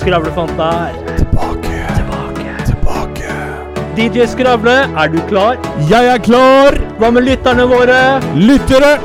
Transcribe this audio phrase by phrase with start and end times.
[0.00, 0.94] Skravlefanta her.
[1.16, 2.52] Tilbake, Tilbake.
[2.66, 3.32] tilbake.
[3.96, 5.58] DJ Skravle, er du klar?
[5.90, 6.78] Jeg er klar!
[6.98, 8.00] Hva med lytterne våre?
[8.34, 8.96] Lyttere,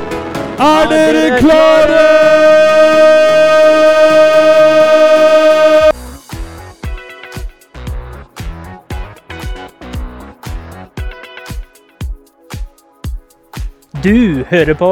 [0.58, 2.04] er dere dere klare?
[14.04, 14.90] Du hører på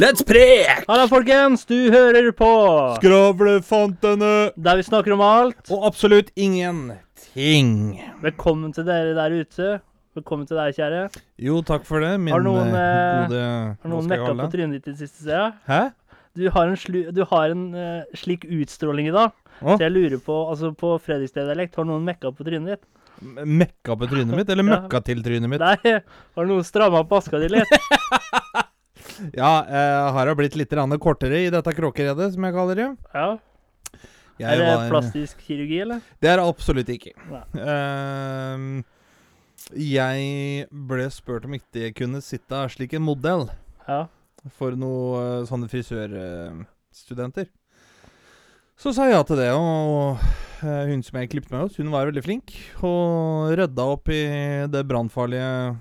[0.00, 0.86] Let's prek!
[0.88, 1.66] Halla, folkens.
[1.68, 2.48] Du hører på
[2.96, 4.30] Skravlefantene.
[4.56, 5.58] der vi snakker om alt.
[5.68, 7.98] Og absolutt ingenting.
[8.22, 9.74] Velkommen til dere der ute.
[10.16, 11.02] Velkommen til deg, kjære.
[11.44, 13.42] Jo, takk for det, min Har noen, eh, eh, gode
[13.82, 15.52] Har noen mekka på trynet ditt i siste sida?
[15.68, 15.82] Hæ?
[16.32, 19.36] Du har en, slu, du har en uh, slik utstråling i dag.
[19.60, 22.88] Så jeg lurer på, altså på Fredrikstad-dialekt, har noen mekka på trynet ditt?
[23.44, 24.80] Mekka på trynet mitt, eller Ja.
[24.80, 25.60] møkka til trynet mitt?
[25.60, 26.00] Nei,
[26.36, 27.68] har noen stramma på aska di litt?
[29.36, 32.88] Ja, jeg har jeg blitt litt kortere i dette kråkeredet, som jeg kaller det.
[33.14, 33.38] Ja.
[34.40, 36.00] Jeg Er det var- plastisk kirurgi, eller?
[36.20, 37.12] Det er det absolutt ikke.
[37.60, 38.84] Ehm,
[39.76, 43.50] jeg ble spurt om ikke jeg kunne sitte slik en modell
[43.86, 44.06] Ja.
[44.56, 47.48] for noen sånne frisørstudenter.
[48.80, 50.16] Så sa jeg ja til det, og
[50.64, 52.54] eh, hun som jeg klippet meg hos, hun var veldig flink.
[52.82, 54.22] Og rydda opp i
[54.72, 55.76] det brannfarlige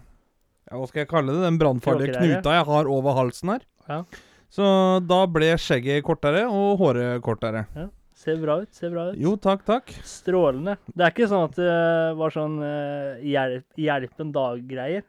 [0.69, 1.43] ja, Hva skal jeg kalle det?
[1.45, 3.63] Den brannfarlige knuta jeg har over halsen her.
[3.89, 4.03] Ja.
[4.49, 4.65] Så
[5.05, 7.65] da ble skjegget kortere og håret kortere.
[7.77, 7.87] Ja.
[8.19, 8.71] Ser bra ut.
[8.75, 9.19] Ser bra ut.
[9.21, 9.93] Jo, takk, takk.
[10.03, 10.73] Strålende.
[10.91, 11.77] Det er ikke sånn at det
[12.19, 15.05] var sånn uh, hjelp, hjelp en dag-greier.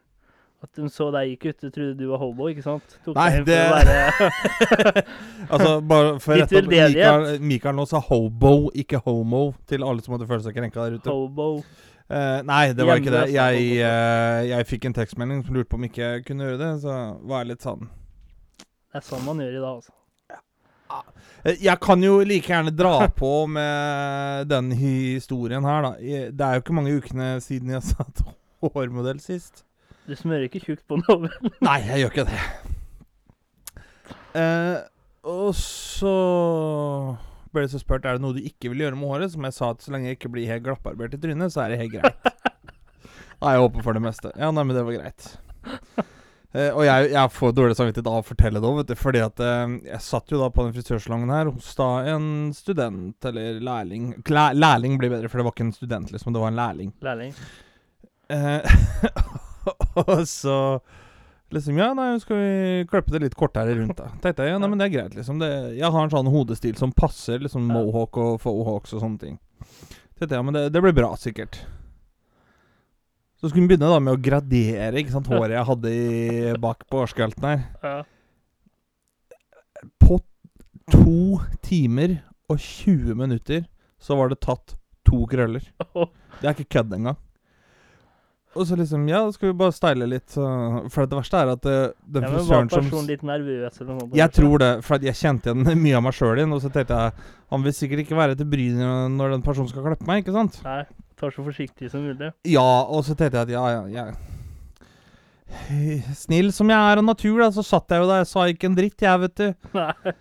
[0.61, 2.99] At de så deg gikk ut og trodde du var hobo, ikke sant?
[3.07, 3.63] Tok Nei, det-
[5.51, 6.69] Altså, bare for å rett opp.
[6.69, 10.99] Mikael, Mikael nå sa hobo, ikke homo, til alle som hadde følt seg krenka der
[11.01, 11.09] ute.
[11.11, 11.49] hobo.
[12.11, 13.23] Eh, nei, det var ikke det.
[13.37, 16.71] Jeg, eh, jeg fikk en tekstmelding som lurte på om ikke jeg kunne gjøre det,
[16.83, 19.95] så var jeg litt sånn Det er sånn man gjør i dag, altså.
[21.47, 25.93] Eh, Jeg kan jo like gjerne dra på med den historien her, da.
[26.03, 28.25] Det er jo ikke mange ukene siden jeg satt
[28.61, 29.63] hårmodell sist.
[30.11, 31.29] Du smører ikke tjukt på noe.
[31.29, 31.53] vel?
[31.69, 32.43] Nei, jeg gjør ikke det.
[34.31, 34.79] Uh,
[35.27, 36.11] og så
[37.55, 39.35] ble så spurt er det noe du ikke vil gjøre med håret.
[39.35, 41.75] Som jeg sa at så lenge jeg ikke blir helt glapparbeidet i trynet, så er
[41.75, 42.31] det helt greit.
[43.41, 44.33] Nei, jeg håper for det meste.
[44.37, 45.31] Ja, nei, men det var greit.
[46.51, 48.97] Eh, og jeg, jeg får dårlig samvittighet av å fortelle det òg, vet du.
[48.99, 53.31] Fordi at eh, jeg satt jo da på den frisørsalongen her hos da en student
[53.31, 56.35] eller lærling Læ Lærling blir bedre, for det var ikke en student, liksom.
[56.35, 56.93] Det var en lærling.
[57.07, 57.37] Lærling.
[58.35, 58.81] Eh,
[60.05, 60.59] og så
[61.55, 64.11] liksom Ja, nei, skal vi klippe det litt kortere rundt, da.
[64.23, 65.41] Tenkte jeg, ja, nei, men det er greit, liksom.
[65.43, 69.37] Det, jeg har en sånn hodestil som passer liksom mohawk og fohawks og sånne ting.
[70.19, 71.63] Tenkte jeg, ja, men det, det blir bra, sikkert.
[73.41, 76.85] Så skulle vi begynne da med å gradere ikke sant, håret jeg hadde i, bak
[76.93, 78.03] på årskelten her.
[80.03, 80.19] På
[80.93, 82.19] to timer
[82.51, 83.65] og 20 minutter
[84.01, 84.77] så var det tatt
[85.09, 85.65] to krøller.
[86.41, 87.17] Det er ikke kødd engang.
[88.59, 90.33] Og så liksom Ja, da skal vi bare style litt.
[90.35, 94.09] For det verste er at eh, den Ja, frisøren som litt nervøs eller noe?
[94.19, 96.57] Jeg tror det, for at jeg kjente igjen mye av meg sjøl igjen.
[96.57, 98.67] Og så tenkte jeg han vil sikkert ikke være til bry
[99.11, 100.61] når den personen skal klippe meg, ikke sant?
[100.67, 100.83] Nei.
[101.21, 102.31] Tar så forsiktig som mulig.
[102.49, 104.05] Ja, og så tenkte jeg at ja, ja, ja
[106.23, 108.23] Snill som jeg er av natur, da, så satt jeg jo der.
[108.23, 109.69] Jeg sa ikke en dritt, jeg, vet du.
[109.77, 110.15] Nei.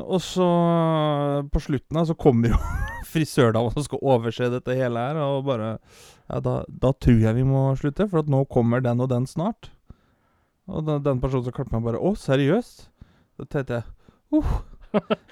[0.00, 0.46] Og så,
[1.52, 2.60] på slutten da, så kommer jo
[3.10, 5.76] frisørdama som skal overse dette hele her, og bare
[6.30, 9.26] Ja, da, da tror jeg vi må slutte, for at nå kommer den og den
[9.26, 9.72] snart.
[10.70, 12.84] Og den, den personen som klipper meg, bare Å, seriøst?
[13.40, 14.52] Da tenkte jeg uh.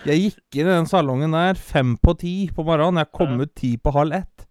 [0.06, 3.00] Jeg gikk inn i den salongen der fem på ti på morgenen.
[3.02, 4.46] Jeg kom ut ti på halv ett.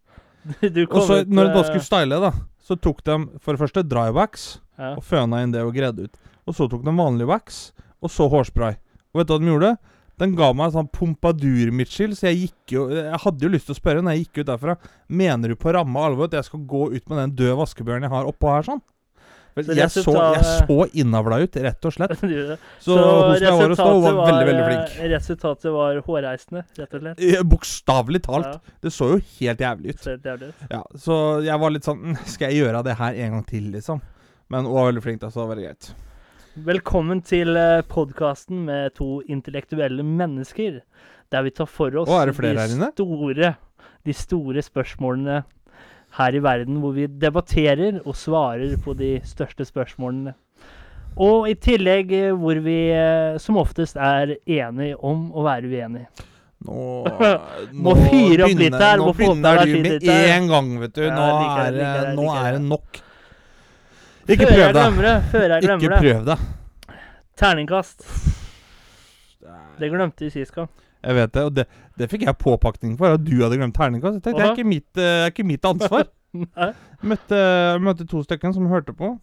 [0.87, 2.31] Og så, når de da eh, skulle style, da,
[2.63, 6.19] så tok de for det første dry wax og føna inn det og greide ut.
[6.47, 7.71] Og så tok de vanlig wax,
[8.03, 8.77] og så hårspray.
[9.11, 9.71] Og vet du hva de gjorde?
[10.17, 13.75] Den ga meg en sånn pompadur-Mitchell, så jeg gikk jo Jeg hadde jo lyst til
[13.75, 14.73] å spørre når jeg gikk ut derfra
[15.13, 18.14] Mener du på ramme alvor at jeg skal gå ut med den døde vaskebjørnen jeg
[18.16, 18.81] har oppå her, sånn?
[19.58, 22.11] Vel, Så jeg, så, jeg så innavla ut, rett og slett.
[22.22, 22.28] så.
[22.85, 24.97] Så, hun som jeg var hos da, hun var veldig, veldig eh, flink.
[25.16, 27.23] Resultatet var hårreisende, rett og slett.
[27.25, 28.52] Eh, Bokstavelig talt.
[28.53, 30.05] Ja, Det så jo helt jævlig ut.
[30.14, 30.67] jævlig ut.
[30.69, 31.17] Ja, Så
[31.47, 34.02] jeg var litt sånn "Mm, Skal jeg gjøre det her en gang til, liksom?
[34.53, 35.90] Men hun var veldig flink, da, så det var veldig greit.
[36.57, 37.53] Velkommen til
[37.85, 40.79] podkasten med to intellektuelle mennesker.
[41.29, 42.53] Der vi tar for oss Å, de,
[42.95, 43.51] store,
[44.01, 45.43] de store spørsmålene
[46.17, 50.33] her i verden, hvor vi debatterer og svarer på de største spørsmålene.
[51.21, 56.25] Og i tillegg eh, hvor vi eh, som oftest er enige om å være uenige.
[56.65, 56.77] Nå,
[57.85, 61.05] Må fyre opp litt her, Nå begynner du med en gang, vet du.
[61.05, 62.65] Nå ja, liker er liker nå er det.
[62.65, 63.03] nok.
[64.28, 64.74] Ikke prøv deg.
[64.76, 65.16] glemmer det.
[65.32, 66.00] Før jeg Ikke glemmer det.
[66.03, 66.97] prøv deg.
[67.38, 68.03] Terningkast.
[69.78, 70.70] Det glemte vi sist gang.
[71.06, 71.66] Jeg vet det, og det,
[72.00, 74.18] det fikk jeg påpakning for, at du hadde glemt terningkast.
[74.18, 76.08] Jeg tenkte, det er ikke mitt, eh, er ikke mitt ansvar.
[76.58, 76.72] Nei.
[77.08, 77.40] Møtte,
[77.85, 79.14] møtte to stykker som hørte på.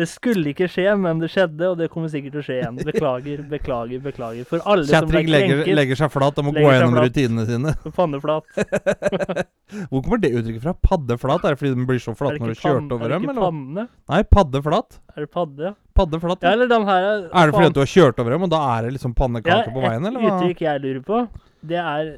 [0.00, 2.76] Det skulle ikke skje, men det skjedde, og det kommer sikkert til å skje igjen.
[2.88, 4.46] Beklager, beklager, beklager.
[4.48, 5.76] For alle som ble Kjetring legger, krenket.
[5.76, 7.08] legger seg flat og må gå gjennom flat.
[7.10, 7.74] rutinene sine.
[7.98, 8.48] Panneflat.
[9.90, 10.72] Hvor kommer det uttrykket fra?
[10.88, 11.44] Paddeflat?
[11.44, 13.28] Er det fordi den blir så Er flat når du kjørte over er det dem?
[13.28, 13.44] ikke Eller?
[13.50, 13.84] panne?
[14.14, 14.98] Nei, paddeflat.
[15.16, 15.74] Er det padde?
[16.00, 16.40] Paddeflat.
[16.42, 16.54] Ja, Ja.
[16.56, 18.82] eller den her Er det fordi at du har kjørt over dem, og da er
[18.88, 21.20] det liksom pannekake på veien, eller Et uttrykk jeg lurer på,
[21.66, 22.16] det er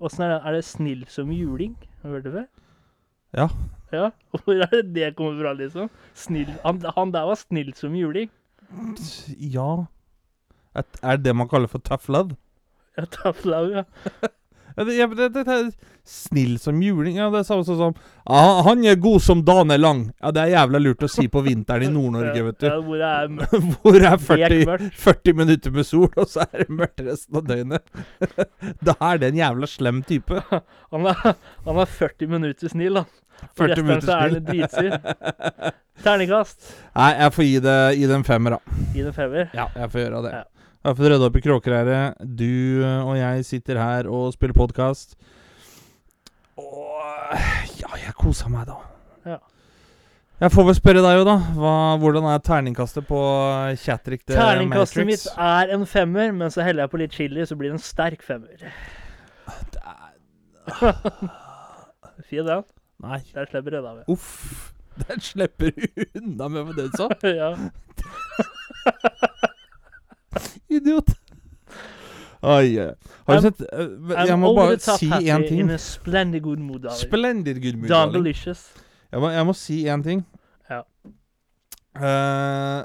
[0.00, 0.40] Åssen er det?
[0.48, 1.76] Er det 'snill som juling'?
[2.02, 2.46] Har du hørt det før?
[3.36, 3.48] Ja.
[3.94, 5.90] Ja, Hvor er det det kommer fra, liksom?
[6.18, 8.30] Snill Han, han der var snill som juling.
[9.38, 9.84] Ja
[10.74, 12.36] Et, Er det det man kaller for tough love?
[12.98, 13.84] Ja, tough love, ja.
[14.74, 15.58] Ja, det, det, det,
[16.04, 17.16] snill som juling?
[17.16, 17.94] Ja, det er samme sånn som
[18.26, 20.08] ah, 'Han er god som dagen er lang'.
[20.20, 22.66] Ja, det er jævla lurt å si på vinteren i Nord-Norge, vet du.
[22.66, 23.28] Ja, hvor det er.
[23.82, 27.46] Hvor det er 40, 40 minutter med sol, og så er det mørkt resten av
[27.48, 27.86] døgnet.
[28.84, 30.42] Da er det en jævla slem type.
[30.94, 31.34] Han er,
[31.64, 33.04] han er 40 minutter snill, da.
[33.58, 35.72] 40 Resten minutter er dritsur.
[36.04, 36.68] Terningkast.
[36.94, 38.78] Nei, jeg får gi det gi det en femmer, da.
[38.94, 39.48] Gi det en femmer.
[39.56, 40.34] Ja, jeg får gjøre det.
[40.38, 40.53] Ja.
[40.84, 42.18] Jeg har fått rydda opp i kråkereiret.
[42.36, 45.14] Du eh, og jeg sitter her og spiller podkast.
[46.60, 47.00] Og
[47.80, 48.76] ja, jeg koser meg, da.
[49.24, 49.38] Ja.
[50.44, 51.38] Jeg får vel spørre deg jo, da.
[51.56, 51.72] Hva,
[52.02, 53.20] hvordan er terningkastet på
[53.80, 57.56] Chatrick the Terningkastet mitt er en femmer, men så heller jeg på litt chili, så
[57.56, 58.60] blir det en sterk femmer.
[62.28, 62.68] Fin den.
[63.04, 64.04] Nei, Der slipper jeg unna med.
[64.12, 64.68] uff.
[65.08, 67.16] Den slipper du unna med med den sånn?
[67.24, 67.54] ja.
[70.80, 71.14] Idiot.
[72.44, 72.76] Oi.
[73.24, 73.92] Har du sett eh,
[74.28, 75.70] Jeg må bare si én ting.
[75.80, 77.00] Splendid good mood, darling.
[77.00, 78.18] Splendid good mood, darling.
[78.18, 78.66] delicious
[79.12, 80.24] Jeg må, jeg må si én ting.
[80.70, 80.82] Ja.
[81.94, 82.82] Uh,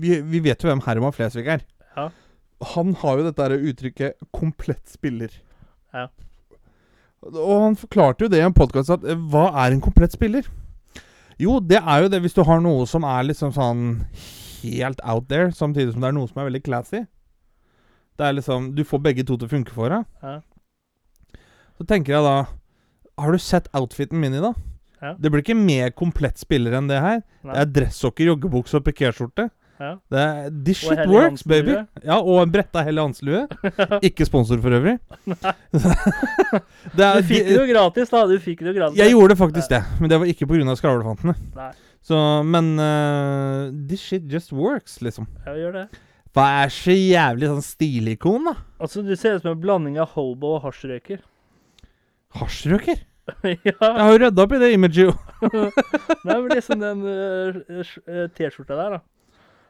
[0.00, 1.64] vi, vi vet jo hvem Herman Flesvig er.
[1.96, 2.08] Ja.
[2.74, 5.34] Han har jo dette der uttrykket 'komplett spiller'.
[5.94, 6.06] Ja.
[7.32, 10.46] Og han forklarte jo det i en podkast at eh, hva er en komplett spiller?
[11.40, 13.84] Jo, det er jo det hvis du har noe som er liksom sånn
[14.64, 17.04] helt out there, samtidig som det er noe som er veldig classy.
[18.14, 20.04] Det er liksom Du får begge to til å funke for deg.
[20.22, 20.36] Ja.
[21.74, 22.36] Så tenker jeg da
[23.18, 24.54] Har du sett outfiten min i dag?
[25.02, 25.16] Ja.
[25.18, 27.20] Det blir ikke mer komplett spiller enn det her.
[27.44, 27.52] Nei.
[27.52, 29.50] Det er dresssokker, joggebukse og pikéskjorte.
[29.82, 29.90] Ja.
[30.08, 31.74] Det er, This shit works, baby.
[32.04, 33.42] Ja, og en bretta Helle Hansen-lue.
[34.08, 34.94] ikke sponsor for øvrig.
[36.96, 38.22] det er, Du fikk det jo gratis, da.
[38.30, 39.02] Du fikk det jo gratis.
[39.02, 40.76] jeg gjorde faktisk det, men det var ikke pga.
[40.80, 41.36] skravlefantene.
[42.04, 45.28] Så, men uh, This shit just works, liksom.
[45.46, 45.86] Ja, gjør det.
[46.34, 48.56] Hva er så jævlig sånn stilikon, da?
[48.82, 51.22] Altså, du ser ut som en blanding av hobo og hasjrøyker.
[53.44, 55.12] Ja Jeg har jo rydda opp i det imaget, jo.
[56.26, 59.04] Nei, men liksom den øh, T-skjorta der, da.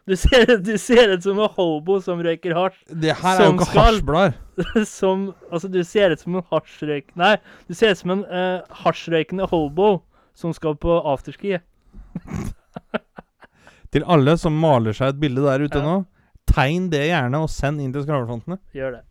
[0.04, 2.80] Du ser, du ser ut som en hobo som røyker hasj.
[2.90, 4.34] Det her er jo ikke hasjblader.
[4.88, 7.14] Som Altså, du ser ut som en hasjrøyk...
[7.16, 7.36] Nei,
[7.68, 9.94] du ser ut som en uh, hasjrøykende hobo
[10.36, 11.56] som skal på afterski.
[13.94, 15.84] Til alle som maler seg et bilde der ute Ja.
[15.86, 15.96] nå,
[16.50, 18.58] tegn det gjerne og send inn til skravlefantene.
[18.74, 19.02] Gjør det.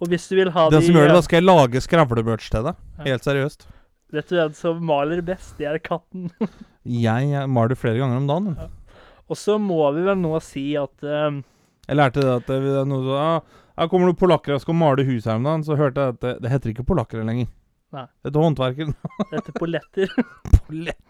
[0.00, 2.50] Og hvis du vil ha Den de som gjør det, da skal jeg lage skravlemerch
[2.52, 2.78] til deg.
[2.98, 3.04] Ja.
[3.10, 3.66] Helt seriøst.
[4.14, 5.56] Vet du hvem som maler best?
[5.58, 6.30] Det er katten.
[6.86, 8.52] Jeg, jeg maler flere ganger om dagen.
[9.26, 11.40] Og så må vi vel nå si at øh,
[11.88, 14.76] Jeg lærte det at det er noe så, ah, Her kommer det polakker og skal
[14.78, 15.64] male hus her om dagen.
[15.66, 17.50] Så hørte jeg at det, det heter ikke polakkere lenger.
[17.96, 18.04] Nei.
[18.22, 18.94] Det heter håndverkere.
[19.32, 20.14] dette polletter
[20.68, 21.02] Polett.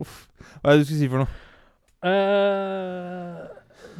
[0.00, 0.28] Uff.
[0.62, 1.28] Hva er det du skulle si for noe?
[2.38, 3.46] Uh,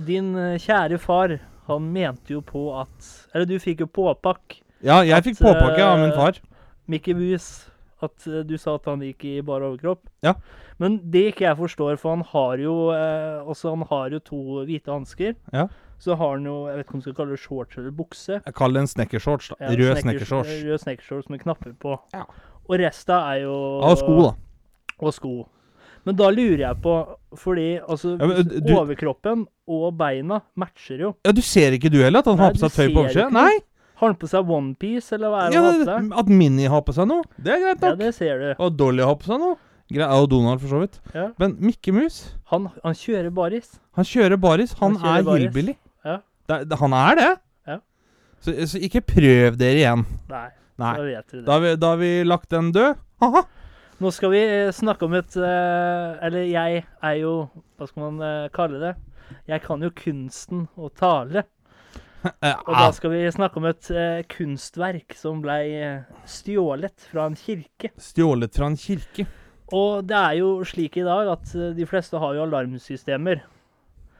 [0.06, 1.32] Din øh, kjære far,
[1.66, 5.82] han mente jo på at Eller du fikk jo påpakk, Ja, jeg At, fikk påpakke
[5.82, 6.38] av min eh, far.
[6.86, 7.66] Mickey Mouse,
[8.00, 8.14] at
[8.46, 10.04] du sa at han gikk i bar overkropp.
[10.22, 10.36] Ja.
[10.78, 14.38] Men det ikke jeg forstår, for han har jo eh, også han har jo to
[14.68, 15.34] hvite hansker.
[15.52, 15.66] Ja.
[15.98, 18.38] Så har han jo Jeg vet ikke om du skal kalle det shorts eller bukse.
[18.46, 19.50] Jeg kaller det en snekkershorts.
[19.50, 19.58] da.
[19.66, 20.54] Ja, Rød snekkers- snekkershorts.
[20.70, 21.98] Rød snekkershorts med knapper på.
[22.14, 22.22] Ja.
[22.68, 24.32] Og resta er jo Av sko, da.
[25.00, 25.32] Og sko.
[26.06, 26.92] Men da lurer jeg på,
[27.36, 31.10] fordi altså Ja, men, du- overkroppen og beina matcher jo.
[31.26, 33.30] Ja, Du ser ikke du heller at han Nei, har på seg tøy på ser
[33.34, 33.58] Nei!
[33.98, 36.18] Har han på seg onepiece, eller hva er det Ja, han har på seg?
[36.22, 37.90] At Minnie har på seg noe, det er greit nok.
[37.90, 38.48] Ja, det ser du.
[38.62, 39.56] Og Dolly har på seg noe.
[39.90, 41.00] Greit, Og Donald, for så vidt.
[41.14, 41.26] Ja.
[41.40, 42.18] Men Mikke Mus,
[42.52, 43.78] Han, han kjører baris.
[43.96, 44.72] han kjører baris.
[44.80, 45.74] Han, Han kjører er hillbilly.
[46.04, 46.16] Ja.
[46.48, 47.28] Det, det, han er det.
[47.66, 47.78] Ja.
[48.40, 50.04] Så, så ikke prøv dere igjen.
[50.30, 50.94] Nei, Nei.
[50.96, 51.44] da vet dere det.
[51.46, 52.94] Da har vi, da har vi lagt den død.
[53.20, 53.42] Haha.
[53.98, 57.32] Nå skal vi eh, snakke om et eh, Eller jeg er jo
[57.78, 58.92] Hva skal man eh, kalle det?
[59.50, 61.42] Jeg kan jo kunsten å tale.
[62.68, 63.88] Og da skal vi snakke om et
[64.32, 65.58] kunstverk som ble
[66.24, 67.90] stjålet fra en kirke.
[68.00, 69.26] Stjålet fra en kirke.
[69.76, 73.42] Og det er jo slik i dag at de fleste har jo alarmsystemer.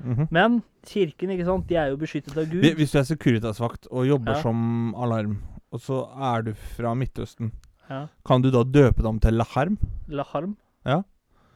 [0.04, 0.28] Mhm.
[0.30, 2.68] Men kirken, ikke sant, de er jo beskyttet av Gud.
[2.78, 4.42] Hvis du er Securitas-vakt og jobber Ja.
[4.44, 5.38] som alarm,
[5.72, 6.04] og så
[6.34, 7.50] er du fra Midtøsten,
[7.88, 8.06] Ja.
[8.26, 9.78] kan du da døpe dem til Laharm?
[10.08, 10.56] Laharm?
[10.84, 11.02] Ja.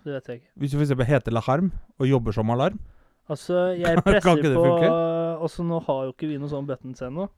[0.02, 0.50] Det vet jeg ikke.
[0.56, 0.94] Hvis du f.eks.
[1.08, 2.78] heter Laharm og jobber som alarm?
[3.30, 4.88] Altså, jeg presser Kan ikke det på funke?
[5.42, 7.28] Altså, nå har jo ikke vi noe sånn buttons ennå.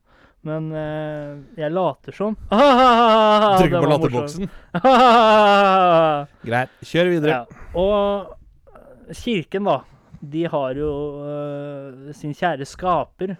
[0.44, 4.48] Men eh, jeg later som Ah, Trykker den på var morsom.
[4.76, 6.44] latterboksen.
[6.44, 6.74] Greit.
[6.84, 7.38] Kjør videre.
[7.38, 7.44] Ja.
[7.80, 9.78] Og kirken, da.
[10.24, 13.34] De har jo uh, sin kjære skaper,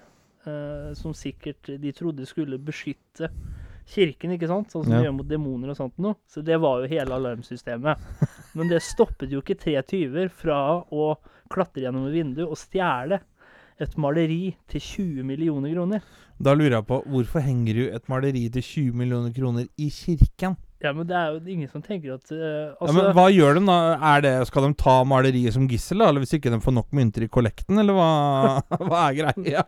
[0.45, 3.31] uh, som sikkert de trodde skulle beskytte
[3.87, 4.71] kirken, ikke sant?
[4.73, 4.99] Sånn som Ja.
[5.03, 6.17] de gjør mot demoner og sånt noe.
[6.29, 7.99] Så det var jo hele alarmsystemet.
[8.57, 11.15] Men det stoppet jo ikke tre tyver fra å
[11.53, 13.21] klatre gjennom et vindu og stjele
[13.83, 16.03] et maleri til 20 millioner kroner.
[16.41, 20.57] Da lurer jeg på hvorfor henger du et maleri til 20 millioner kroner i kirken?
[20.85, 23.63] Ja, men det er jo ingen som tenker at ja, Altså, men Hva gjør de
[23.67, 23.77] da?
[24.15, 26.11] Er det, skal de ta maleriet som gissel, da?
[26.11, 28.09] Eller hvis ikke de får nok mynter i kollekten, eller hva,
[28.85, 29.65] hva er greia?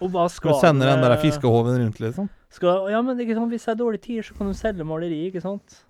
[0.00, 2.28] Og hva Skal du sender den der fiskehoven rundt, liksom?
[2.50, 5.26] Skal, ja, men ikke sant, Hvis det er dårlige tider, så kan du selge maleri,
[5.28, 5.84] ikke sant?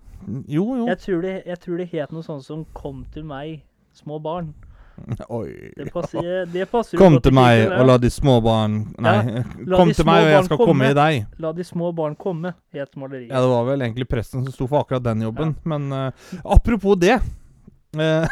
[0.47, 0.85] Jo, jo.
[0.87, 4.53] Jeg tror, det, jeg tror det het noe sånt som 'Kom til meg, små barn'.
[5.29, 5.71] Oi.
[5.75, 9.43] Det passer, det passer Kom til meg og la de små barn Nei, ja,
[9.77, 10.69] kom til meg, og jeg skal komme.
[10.71, 11.25] komme i deg.
[11.43, 13.29] La de små barn komme, het maleriet.
[13.29, 15.55] Ja, det var vel egentlig presten som sto for akkurat den jobben.
[15.65, 16.11] Men uh,
[16.43, 17.19] apropos det
[17.99, 18.27] eh,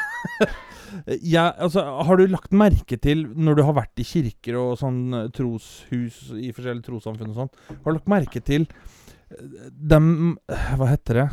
[1.21, 5.01] ja, altså, Har du lagt merke til, når du har vært i kirker og sånn
[5.17, 10.07] eh, troshus i forskjellige trossamfunn og sånn, har du lagt merke til eh, dem
[10.51, 11.27] eh, Hva heter det?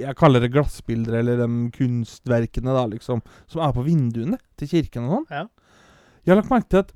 [0.00, 5.06] Jeg kaller det glassbilder, eller de kunstverkene, da, liksom, som er på vinduene til kirken
[5.06, 5.30] og sånn.
[5.32, 5.46] Ja.
[6.20, 6.92] Jeg har lagt merke til at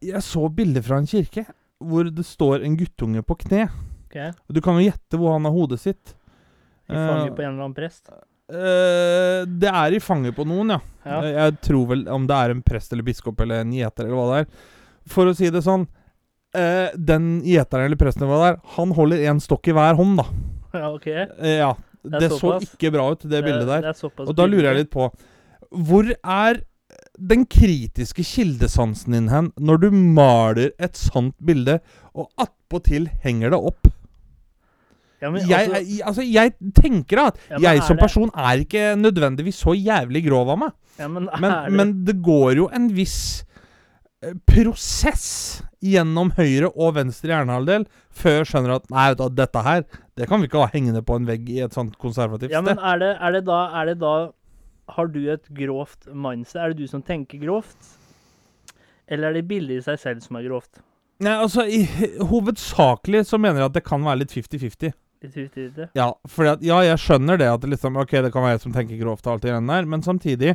[0.00, 1.44] jeg så bilder fra en kirke
[1.80, 3.66] hvor det står en guttunge på kne.
[4.08, 4.32] Okay.
[4.48, 6.16] Du kan jo gjette hvor han har hodet sitt.
[6.90, 8.10] I fanget på en eller annen prest.
[8.50, 10.80] Eh, det er i fanget på noen, ja.
[11.06, 11.18] Ja.
[11.22, 14.18] Eh, Jeg tror vel om det er en prest eller biskop eller en gjeter eller
[14.18, 14.64] hva det er.
[15.10, 18.92] For å si det sånn uh, Den gjeteren eller presten eller hva det er, han
[18.98, 20.26] holder én stokk i hver hånd, da.
[20.82, 21.06] ja, ok.
[21.40, 21.70] Uh, ja.
[22.00, 23.90] Det Det, så ikke bra ut, det bildet der.
[23.92, 25.10] Det Og da lurer jeg litt på
[25.68, 26.62] Hvor er
[27.20, 31.78] den kritiske kildesansen din hen når du maler et sånt bilde,
[32.16, 33.90] og attpåtil henger det opp?
[35.20, 38.94] Ja, men, jeg, altså, jeg, altså, jeg tenker at Ja, jeg som person er ikke
[38.96, 40.74] nødvendigvis så jævlig grov av meg.
[40.98, 43.44] men, Men, det, men det går jo en viss
[44.24, 45.28] eh, prosess
[45.80, 49.86] gjennom høyre og venstre hjernehalvdel før jeg skjønner at nei, vet du, dette her
[50.20, 52.76] det kan vi ikke ha hengende på en vegg i et sånt konservativt ja, men
[52.76, 54.14] er det, er det da Er det da
[54.90, 56.60] Har du et grovt mindset?
[56.60, 57.96] Er det du som tenker grovt?
[59.06, 60.80] Eller er det bildet i seg selv som er grovt?
[61.20, 61.84] Nei, altså, i,
[62.30, 64.94] Hovedsakelig så mener jeg at det kan være litt 50-50.
[65.20, 65.88] Litt vittig.
[65.94, 68.62] Ja, fordi at, ja, jeg skjønner det at det liksom, ok, det kan være jeg
[68.62, 70.54] som tenker grovt og alt det der, men samtidig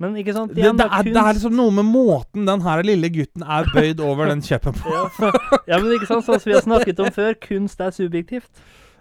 [0.00, 0.54] Men ikke sant?
[0.54, 3.68] det, igjen, det, er, det er liksom noe med måten den her lille gutten er
[3.74, 4.94] bøyd over den kjeppen på.
[5.70, 5.76] ja.
[5.76, 8.48] men ikke sant, sånn som vi har snakket om før, kunst er subjektivt.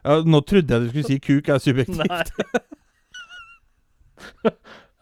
[0.04, 2.62] Ja, nå trodde jeg du skulle si kuk er subjektivt.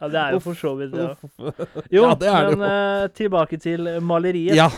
[0.00, 1.04] Ja, det er jo for så vidt det.
[1.04, 1.52] Ja.
[1.92, 4.56] Jo, Ja, det er det men eh, tilbake til maleriet.
[4.56, 4.70] Ja,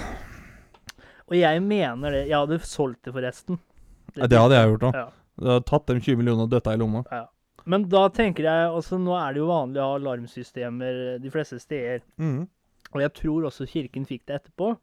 [1.31, 2.25] Og jeg mener det.
[2.27, 3.61] Jeg hadde solgt det, forresten.
[4.17, 4.99] Ja, det hadde jeg gjort òg.
[4.99, 5.07] Ja.
[5.43, 7.05] Hadde tatt de 20 millionene og døtta i lomma.
[7.65, 11.61] Men da tenker jeg altså Nå er det jo vanlig å ha alarmsystemer de fleste
[11.63, 12.03] steder.
[12.19, 12.49] Mm.
[12.93, 14.75] Og jeg tror også kirken fikk det etterpå.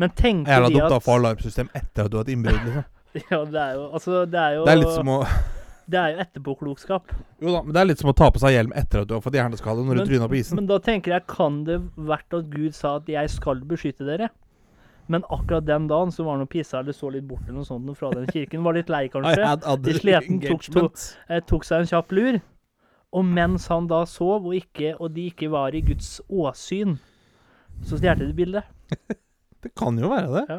[0.00, 2.62] Men tenkte Jeg at de adopta at for alarmsystem etter at du har hatt innbrudd.
[2.68, 2.92] Liksom.
[3.30, 5.20] Ja, det er jo Altså, det er jo Det er litt som å
[5.92, 7.12] Det er jo etterpåklokskap.
[7.40, 9.14] Jo da, men det er litt som å ta på seg hjelm etter at du
[9.14, 10.58] har fått hjerneskade når du tryna på isen.
[10.58, 14.32] Men da tenker jeg, kan det vært at Gud sa at 'jeg skal beskytte dere'?
[15.08, 17.68] Men akkurat den dagen så var han og pissa eller så litt bort eller noe
[17.68, 18.64] sånt fra den kirken.
[18.66, 19.50] Var litt lei, kanskje.
[19.84, 20.86] De sleten tok to-
[21.28, 22.40] Eh, tok seg en kjapp lur.
[23.16, 26.96] Og mens han da sov, og, ikke, og de ikke var i Guds åsyn,
[27.86, 28.64] så stjal de bildet.
[29.62, 30.42] Det kan jo være det.
[30.50, 30.58] Ja.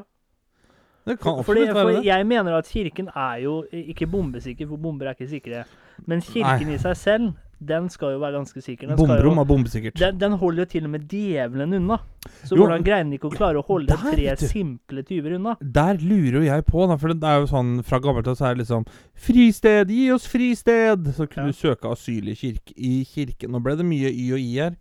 [1.07, 2.05] Det kan Fordi, absolutt være for det.
[2.05, 5.61] jeg mener at kirken er jo ikke bombesikker, for bomber er ikke sikre.
[6.07, 8.87] Men kirken i seg selv, den skal jo være ganske sikker.
[8.91, 9.95] Den, Bomberom er bombesikkert.
[9.97, 11.97] den, den holder jo til og med djevelen unna.
[12.43, 15.55] Så Jo, hvordan greier den ikke å klare å holde der, tre simple tyver unna?
[15.61, 18.45] Der lurer jo jeg på, da, for det er jo sånn fra gammelt av så
[18.51, 18.85] er det liksom
[19.15, 19.89] Fristed!
[19.89, 21.07] Gi oss fristed!
[21.17, 21.51] Så kunne Ja.
[21.51, 23.51] du søke asyl i, kirke, i kirken.
[23.51, 24.75] Nå ble det mye y og i her.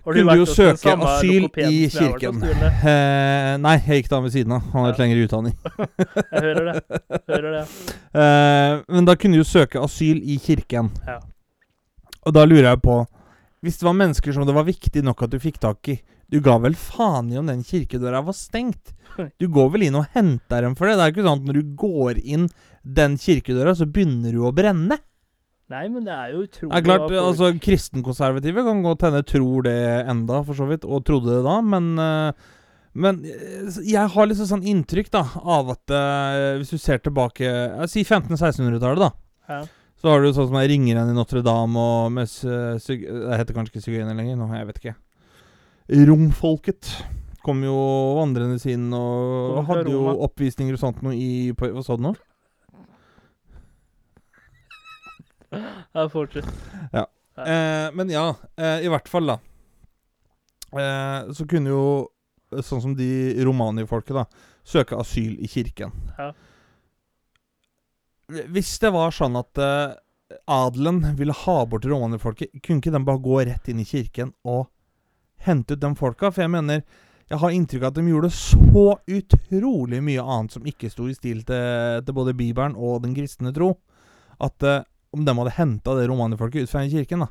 [0.00, 2.38] Har Kunne vært du jo søke asyl i kirken?
[2.40, 2.46] du?
[2.88, 4.62] Eh, nei, jeg gikk da ved siden av.
[4.72, 5.04] Han har litt Ja.
[5.04, 5.56] lengre utdanning.
[6.32, 7.02] Jeg hører det.
[7.28, 7.64] Hører det.
[8.14, 10.88] Eh, men da kunne du jo søke asyl i kirken.
[11.06, 11.18] Ja.
[12.26, 13.00] Og da lurer jeg på
[13.64, 15.98] Hvis det var mennesker som det var viktig nok at du fikk tak i
[16.30, 18.94] Du ga vel faen i om den kirkedøra var stengt?
[19.40, 20.96] Du går vel inn og henter dem for det?
[20.98, 22.48] Det er ikke sånn at når du går inn
[22.80, 24.96] den kirkedøra, så begynner du å brenne?
[25.70, 29.66] Nei, men det er jo utrolig Det er klart, altså Kristenkonservative kan godt hende tror
[29.66, 29.74] det
[30.10, 32.48] enda, for så vidt, og trodde det da, men eh,
[32.94, 37.52] Men eh, jeg har liksom sånn inntrykk da av at eh, hvis du ser tilbake
[37.90, 39.12] Si 1500-1600-tallet, da.
[39.52, 39.60] ja.
[40.00, 43.74] Så har du sånn som er ringeren i Notre-Dame og med syg- Det heter kanskje
[43.74, 44.94] ikke sigøyner lenger nå, jeg vet ikke.
[46.08, 46.88] Romfolket
[47.44, 47.74] kom jo
[48.20, 52.14] vandrende inn og hadde jo oppvisninger og sånt noe i Hva sa du nå?
[55.50, 56.46] ja, fortsett.
[56.94, 57.06] Ja.
[57.40, 59.38] Eh, men ja, eh, i hvert fall, da.
[60.78, 61.82] Eh, så kunne jo,
[62.54, 64.24] eh, sånn som de romani-folket, da,
[64.64, 65.90] søke asyl i kirken.
[66.18, 66.30] Ja.
[68.30, 69.96] Hvis det var sånn at uh,
[70.50, 74.68] adelen ville ha bort romanifolket, kunne ikke de bare gå rett inn i kirken og
[75.46, 76.30] hente ut de folka?
[76.30, 76.84] For jeg mener
[77.30, 81.14] jeg har inntrykk av at de gjorde så utrolig mye annet som ikke sto i
[81.14, 83.76] stil til, til både Bibelen og den kristne tro,
[84.42, 84.82] at uh,
[85.14, 87.30] om de hadde henta det romanifolket ut fra kirken, da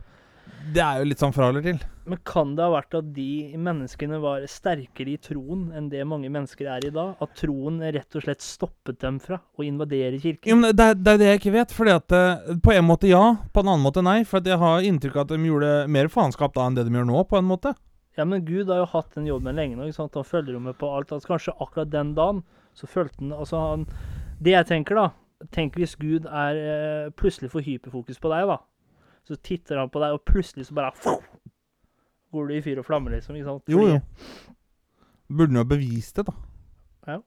[0.76, 1.80] Det er jo litt sånn fra eller til.
[2.10, 6.32] Men kan det ha vært at de menneskene var sterkere i troen enn det mange
[6.34, 7.12] mennesker er i dag?
[7.22, 10.50] At troen rett og slett stoppet dem fra å invadere kirken?
[10.50, 11.76] Jo, men det, det er det jeg ikke vet.
[11.76, 13.24] Fordi at eh, På en måte ja,
[13.54, 14.24] på en annen måte nei.
[14.26, 17.10] For jeg har inntrykk av at de gjorde mer faenskap da enn det de gjør
[17.12, 17.76] nå, på en måte.
[18.18, 19.86] Ja, men Gud har jo hatt den jobben lenge nå.
[19.86, 20.18] ikke sant?
[20.18, 21.14] Han følger jo med på alt.
[21.14, 22.42] Altså, kanskje akkurat den dagen
[22.74, 23.86] så følte han Altså, han
[24.40, 28.58] Det jeg tenker, da Tenk hvis Gud er eh, plutselig får hyperfokus på deg, da.
[29.24, 30.90] Så titter han på deg, og plutselig så bare
[32.32, 33.36] går du i fyr og flamme, liksom.
[33.40, 33.64] ikke sant?
[33.72, 34.56] Jo, Fordi- jo.
[35.30, 36.34] Burde ha bevist det, da.
[37.08, 37.18] Ja.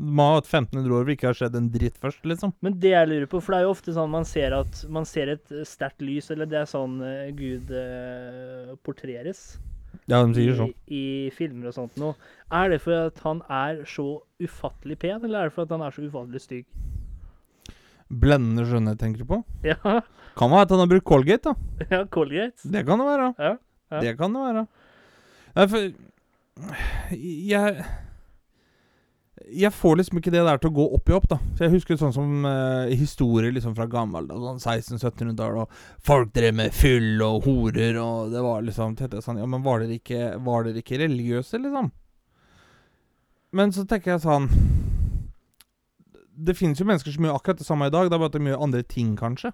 [0.00, 2.52] Må ha hatt 1500 år hvor ikke har skjedd en dritt først, liksom.
[2.62, 5.04] Men det jeg lurer på, for det er jo ofte sånn man ser at man
[5.04, 9.58] ser et eh, sterkt lys, eller det er sånn uh, Gud uh, portreres
[10.06, 10.74] Ja, de sier i, sånn.
[10.86, 11.02] i
[11.34, 12.14] filmer og sånt noe.
[12.54, 14.06] Er det for at han er så
[14.40, 16.64] ufattelig pen, eller er det for at han er så ufattelig stygg?
[18.10, 19.40] Blendende skjønnhet, tenker du på?
[19.66, 19.76] Ja,
[20.38, 21.54] Kan være at han har brukt Colgate, da.
[21.92, 22.62] ja Colgate.
[22.64, 23.28] Det kan det være.
[23.38, 23.52] Ja,
[23.90, 24.00] ja.
[24.04, 24.66] Det kan det være.
[25.56, 25.90] Nei, for
[27.10, 27.84] Jeg
[29.50, 31.38] Jeg får liksom ikke det der til å gå opp i opp, da.
[31.56, 36.54] Så Jeg husker sånn som eh, historier liksom fra gammel, sånn 1600-1700-tallet, og folk drev
[36.60, 40.36] med fyll og horer, og det var liksom tette, sånn Ja, men var dere ikke,
[40.44, 41.90] var dere ikke religiøse, liksom?
[43.56, 44.46] Men så tenker jeg sånn
[46.38, 48.38] Det finnes jo mennesker som gjør akkurat det samme i dag, det er bare at
[48.38, 49.50] de gjør andre ting, kanskje.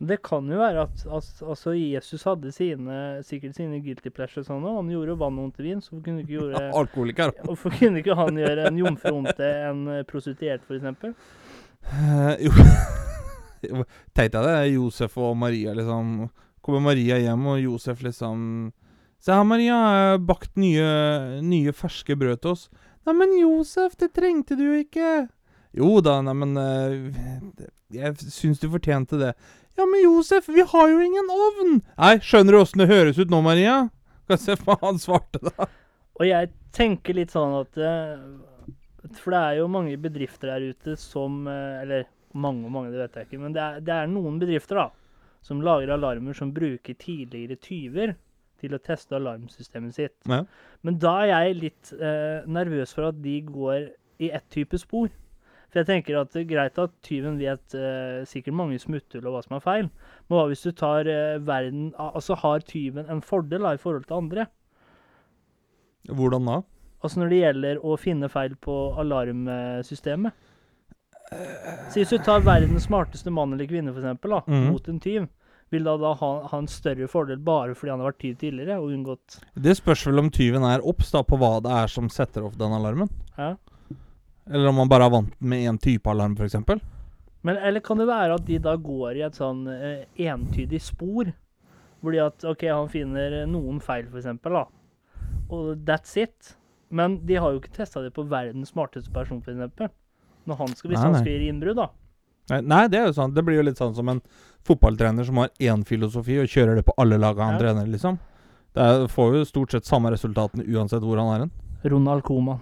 [0.00, 4.88] Det kan jo være at altså, Jesus hadde sine, sikkert sine guilty pleasures og han
[4.88, 7.34] gjorde vann om til vin, så kunne ikke gjøre Alkoholiker.
[7.44, 11.12] Hvorfor kunne ikke han gjøre en jomfru om til en eh, prostituert, f.eks.?
[11.84, 12.52] Uh, jo
[13.68, 13.84] Jo,
[14.16, 16.30] Tenk deg det, Josef og Maria, liksom.
[16.64, 18.70] Kommer Maria hjem, og Josef liksom
[19.20, 20.84] Se her, Maria, jeg har bakt nye,
[21.44, 22.62] nye ferske brød til oss.
[23.04, 25.10] Nei, men Josef, det trengte du jo ikke.
[25.76, 29.34] Jo da, nei, men eh, Jeg syns du fortjente det.
[29.80, 31.78] Ja, men Josef, vi har jo ingen ovn!
[31.96, 33.86] Nei, skjønner du åssen det høres ut nå, Maria?
[34.26, 35.68] Skal se hva han svarte, da.
[36.20, 38.18] Og jeg tenker litt sånn at eh,
[39.22, 42.04] For det er jo mange bedrifter der ute som eh, Eller
[42.36, 43.40] mange og mange, det vet jeg ikke.
[43.46, 44.86] Men det er, det er noen bedrifter da,
[45.48, 48.12] som lager alarmer som bruker tidligere tyver
[48.60, 50.18] til å teste alarmsystemet sitt.
[50.28, 50.42] Ja.
[50.84, 53.88] Men da er jeg litt eh, nervøs for at de går
[54.20, 55.08] i ett type spor.
[55.70, 59.36] For jeg tenker at det er greit at tyven vet eh, sikkert mange smutthull og
[59.36, 59.90] hva som er feil,
[60.26, 64.08] men hva hvis du tar eh, verden Altså har tyven en fordel da, i forhold
[64.08, 64.46] til andre?
[66.10, 66.60] Hvordan da?
[67.00, 70.48] Altså når det gjelder å finne feil på alarmsystemet.
[71.30, 74.66] Så hvis du tar verdens smarteste mann eller kvinne for eksempel, da, mm.
[74.72, 75.28] mot en tyv.
[75.70, 78.80] Vil da, da ha, ha en større fordel bare fordi han har vært tyv tidligere
[78.82, 82.42] og unngått Det spørs vel om tyven er obs på hva det er som setter
[82.48, 83.12] opp den alarmen.
[83.38, 83.54] ja.
[84.50, 86.56] Eller om man bare er vant med én type alarm, f.eks.
[87.42, 91.30] Men Eller kan det være at de da går i et sånn eh, entydig spor?
[92.02, 94.64] Fordi at OK, han finner noen feil, eksempel, da.
[95.52, 96.54] Og that's it.
[96.90, 99.90] Men de har jo ikke testa det på verdens smarteste person, eksempel.
[100.48, 101.88] Når han skal, hvis Nei, han skal gjøre innbrudd, da.
[102.50, 103.34] Nei, nei, det er jo sant.
[103.36, 104.20] Det blir jo litt sånn som en
[104.66, 107.60] fotballtrener som har én filosofi og kjører det på alle laga han Ja.
[107.62, 108.18] trener, liksom.
[108.74, 111.52] Det er, får jo stort sett samme resultatene uansett hvor han er hen.
[111.84, 112.60] Ronald Coman.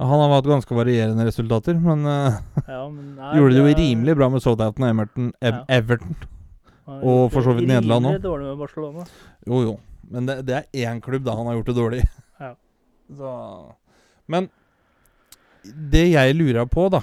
[0.00, 4.16] Han har hatt ganske varierende resultater, men eh, Ja, men nei, gjorde det jo rimelig
[4.18, 5.28] bra med Southampton og Everton.
[5.40, 5.64] Ev Ja.
[5.78, 6.16] Everton.
[6.86, 8.18] og for så vidt Nederland òg.
[8.24, 9.04] dårlig med Barcelona.
[9.46, 9.76] Jo, jo.
[10.10, 12.02] Men det, det er én klubb da han har gjort det dårlig.
[12.40, 12.50] Ja.
[13.14, 13.30] Så
[14.26, 14.48] Men
[15.64, 17.00] det jeg lurer på, da,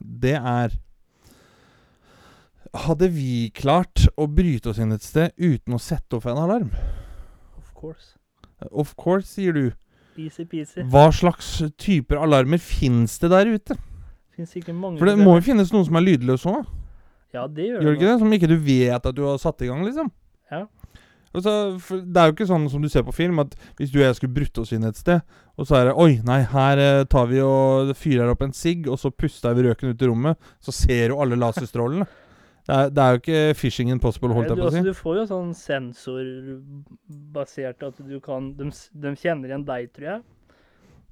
[0.00, 0.74] det er
[2.84, 6.68] Hadde vi klart å bryte oss inn et sted uten å sette opp en alarm?
[7.58, 8.12] Of course.
[8.70, 9.64] Of course, sier du.
[10.18, 10.84] Easy-peasy.
[10.90, 13.76] Hva slags typer alarmer fins det der ute?
[14.34, 16.68] Finnes sikkert mange For det må jo finnes noen som er lydløse òg.
[17.34, 18.18] Ja, det gjør Gjør det ikke det?
[18.22, 20.10] Som ikke du vet at du har satt i gang, liksom.
[20.50, 20.64] Ja.
[21.30, 21.52] Altså,
[22.02, 24.16] det er jo ikke sånn som du ser på film, at hvis du og jeg
[24.18, 25.20] skulle brutt oss inn et sted,
[25.54, 28.88] og så er det Oi, nei, her eh, tar vi og fyrer opp en sigg,
[28.90, 32.08] og så puster vi røken ut i rommet, så ser du alle laserstrålene.
[32.66, 34.86] Det er, det er jo ikke fishing impossible, holdt jeg på å altså, si.
[34.86, 38.64] du får jo sånn sensorbasert at du kan de,
[39.04, 40.20] de kjenner igjen deg, tror jeg.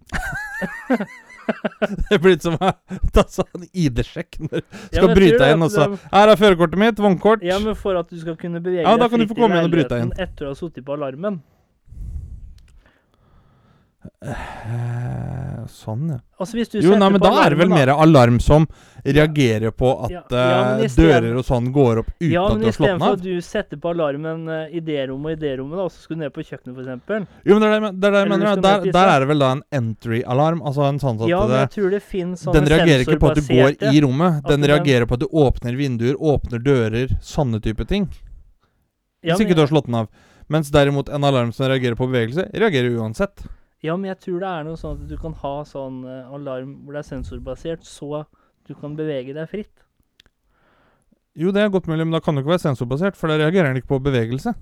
[1.49, 2.73] Det er blitt som å
[3.15, 5.87] ta sånn ID-sjekk når du skal ja, bryte deg inn, også.
[5.87, 7.45] og så Her er førerkortet mitt, vognkort.
[7.47, 10.51] Ja, men for at du skal kunne bevege Ja, deg fritt i leiligheten etter å
[10.53, 11.35] ha sittet på alarmen.
[14.19, 16.17] Eh, sånn, ja.
[16.43, 18.65] Altså Jo, nei, men da er det vel mer alarm som
[19.07, 22.75] reagerer på at Ja, ja, eh, dører og sånn går opp uten at du har
[22.75, 22.99] slått den av.
[22.99, 25.53] Ja, men istedenfor at du setter på alarmen eh, i det rommet og i det
[25.61, 27.29] rommet, da, og så skal du ned på kjøkkenet, f.eks.
[27.47, 28.63] Jo, men det er det, det, er det jeg mener.
[28.67, 30.63] Der, der er det vel da en entry-alarm.
[30.67, 33.31] Altså en sånn at Ja, men jeg tror det finnes sånne Den reagerer ikke på
[33.31, 34.41] at du går i rommet.
[34.49, 38.11] Den reagerer på at du åpner vinduer, åpner dører, sånne type ting.
[39.23, 40.11] Hvis ikke du har slått den av.
[40.49, 43.47] Mens derimot en alarm som reagerer på bevegelse, reagerer uansett.
[43.85, 46.81] Ja, men jeg tror det er noe sånn at du kan ha sånn eh, alarm
[46.83, 48.25] hvor det er sensorbasert, så
[48.67, 49.85] du kan bevege deg fritt.
[51.39, 53.71] Jo, det er godt mulig, men da kan det ikke være sensorbasert, for da reagerer
[53.71, 54.57] han ikke på bevegelse.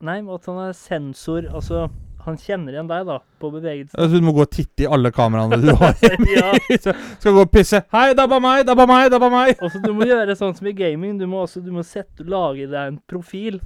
[0.00, 1.88] Nei, men at han er sensor Altså,
[2.22, 3.96] han kjenner igjen deg, da, på bevegelse.
[3.98, 5.96] Altså, du må gå og titte i alle kameraene du har.
[6.38, 6.52] ja.
[7.18, 7.82] Skal gå og pisse.
[7.92, 9.52] Hei, det er bare meg, det er bare meg, det er bare meg.
[9.60, 11.18] Også, du må gjøre sånn som i gaming.
[11.20, 13.60] Du må også du må sette, lage deg en profil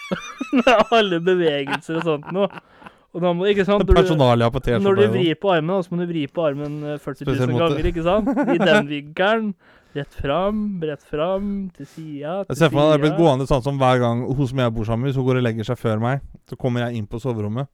[0.58, 2.50] med alle bevegelser og sånt noe.
[3.16, 5.08] Og da må ikke sant når du, Personalia på når du T-skjorta.
[5.14, 8.28] vrir på armen, så må du vri på armen eh, 40 000 ganger, ikke sant?
[8.52, 9.54] I den vinkelen.
[9.96, 13.62] Rett fram, bredt fram, til sida, Jeg ser for meg det er blitt gående sånn
[13.64, 15.78] som hver gang hun som jeg bor sammen med, hvis hun går og legger seg
[15.80, 17.70] før meg, så kommer jeg inn på soverommet.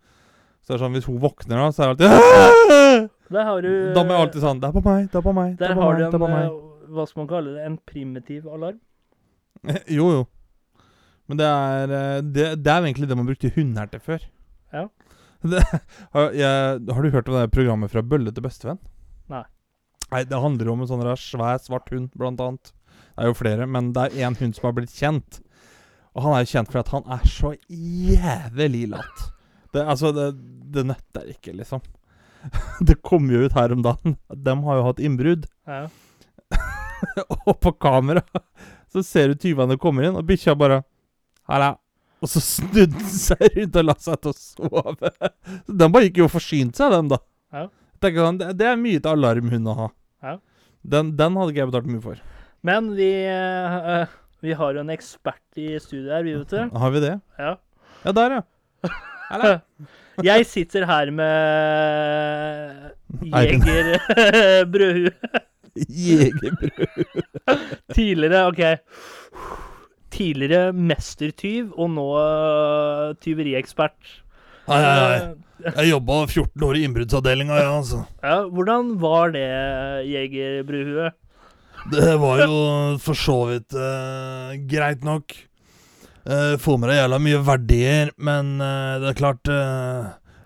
[0.62, 3.70] Så det er sånn, Hvis hun våkner da, så er det alltid Der har du
[3.96, 5.74] Da må jeg alltid sånn Det er på meg, det er på meg, det er
[5.74, 5.98] på har meg.
[5.98, 6.52] du det er en eh,
[6.94, 7.64] Hva skal man kalle det?
[7.66, 8.78] En primitiv alarm?
[9.98, 10.22] Jo, jo.
[11.26, 14.22] Men det er eh, Det, det er egentlig det man brukte hundeherter før.
[14.72, 14.84] Ja.
[15.42, 15.62] Det,
[16.14, 18.78] har, jeg, har du hørt om det programmet fra Bølle til bestevenn?
[19.32, 19.42] Nei.
[20.12, 22.70] Nei, Det handler om en sånn der svær, svart hund, blant annet.
[23.12, 25.40] Det er jo flere, men det er én hund som har blitt kjent.
[26.12, 29.26] Og han er jo kjent for at han er så jævlig lat.
[29.72, 30.28] Det, altså, det,
[30.74, 31.82] det nøtter ikke, liksom.
[32.88, 34.16] Det kom jo ut her om dagen.
[34.30, 35.46] De har jo hatt innbrudd.
[35.68, 35.86] Ja.
[37.48, 38.22] og på kamera
[38.92, 40.82] så ser du tyvene komme inn, og bikkja bare
[41.48, 41.72] Halla.
[42.22, 45.10] Og så snudde den seg rundt og la seg til å sove.
[45.66, 47.18] Så Den bare gikk jo og forsynte seg, den, da.
[47.52, 47.64] Ja.
[48.02, 49.88] Tenker sånn, det, er mye til alarmhund å ha.
[50.22, 50.36] Ja.
[50.94, 52.22] Den, den hadde ikke jeg betalt mye for.
[52.66, 54.14] Men vi, eh, eh,
[54.46, 56.78] vi har jo en ekspert i studiet her, vi vet du.
[56.84, 57.16] Har vi det?
[57.42, 57.56] Ja.
[58.02, 58.92] Ja, der, ja.
[59.32, 59.60] Eller?
[60.22, 61.32] Jeg sitter her med
[63.32, 63.64] Eivind.
[63.72, 65.12] Jeger brødhue.
[65.74, 66.86] Jegerbrød.
[67.94, 68.60] Tidligere, OK.
[70.12, 73.96] Tidligere mestertyv, og nå uh, tyveriekspert.
[74.68, 75.16] Nei, nei, hei.
[75.22, 75.32] Eh,
[75.78, 78.02] Jeg jobba 14 år i innbruddsavdelinga, ja, altså.
[78.22, 79.46] Ja, hvordan var det,
[80.10, 81.12] Jegerbruhue?
[81.92, 82.56] Det var jo
[83.02, 85.34] for så vidt uh, greit nok.
[86.22, 89.52] Uh, får med deg jævla mye verdier, men uh, det er klart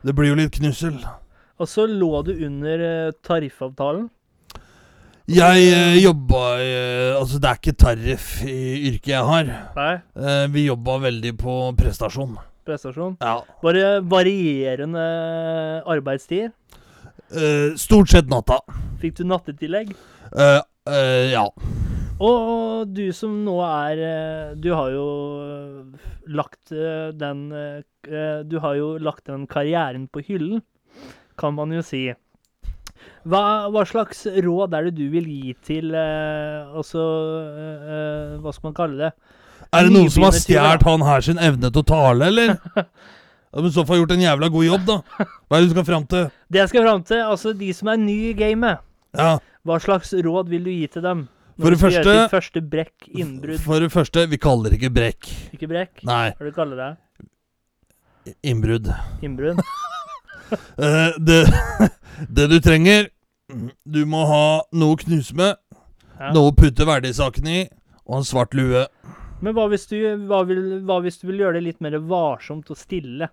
[0.07, 1.01] Det blir jo litt knussel.
[1.57, 4.07] Og så lå du under tariffavtalen.
[5.27, 8.59] Jeg uh, jobba eh, Altså, det er ikke tariff i
[8.93, 9.49] yrket jeg har.
[9.75, 12.37] Nei, Uh, vi jobba veldig på prestasjon.
[12.67, 13.17] prestasjon.
[13.21, 13.41] Ja.
[13.63, 15.03] Var det varierende
[15.87, 16.53] arbeidstider?
[17.79, 18.61] Stort sett natta.
[19.03, 19.91] Fikk du nattetillegg?
[20.37, 21.45] Ja.
[22.23, 25.07] Og du som nå er Du har jo
[26.31, 27.43] lagt den
[28.47, 30.63] Du har jo lagt den karrieren på hyllen,
[31.39, 32.15] kan man jo si.
[33.27, 33.41] Hva,
[33.75, 37.03] hva slags råd er det du vil gi til eh, Altså
[37.51, 39.13] eh, eh, Hva skal man kalle det?
[39.75, 42.57] Er det noen som har stjålet han her sin evne til å tale, eller?
[43.57, 44.97] Ja, men I så fall gjort en jævla god jobb, da.
[45.17, 46.27] Hva er det du skal fram til?
[46.53, 48.83] Det jeg skal fram til, altså de som er nye i gamet,
[49.17, 51.23] Ja, hva slags råd vil du gi til dem?
[51.57, 53.07] For det første- første brekk,
[53.65, 55.31] For det første, vi kaller det ikke brekk.
[55.57, 56.05] ikke brekk?
[56.05, 56.91] Nei, Hva er det du kaller det?
[58.45, 58.93] innbrudd.
[59.23, 59.63] Innbrudd?
[60.53, 61.41] Eh, det,
[62.37, 63.09] det du trenger
[63.87, 65.59] Du må ha noe å knuse med,
[66.19, 66.31] Ja.
[66.35, 67.65] noe å putte verdisakene i,
[68.07, 68.87] og en svart lue.
[69.45, 72.71] Men hva hvis, du, hva, vil, hva hvis du vil gjøre det litt mer varsomt
[72.73, 73.29] og stille?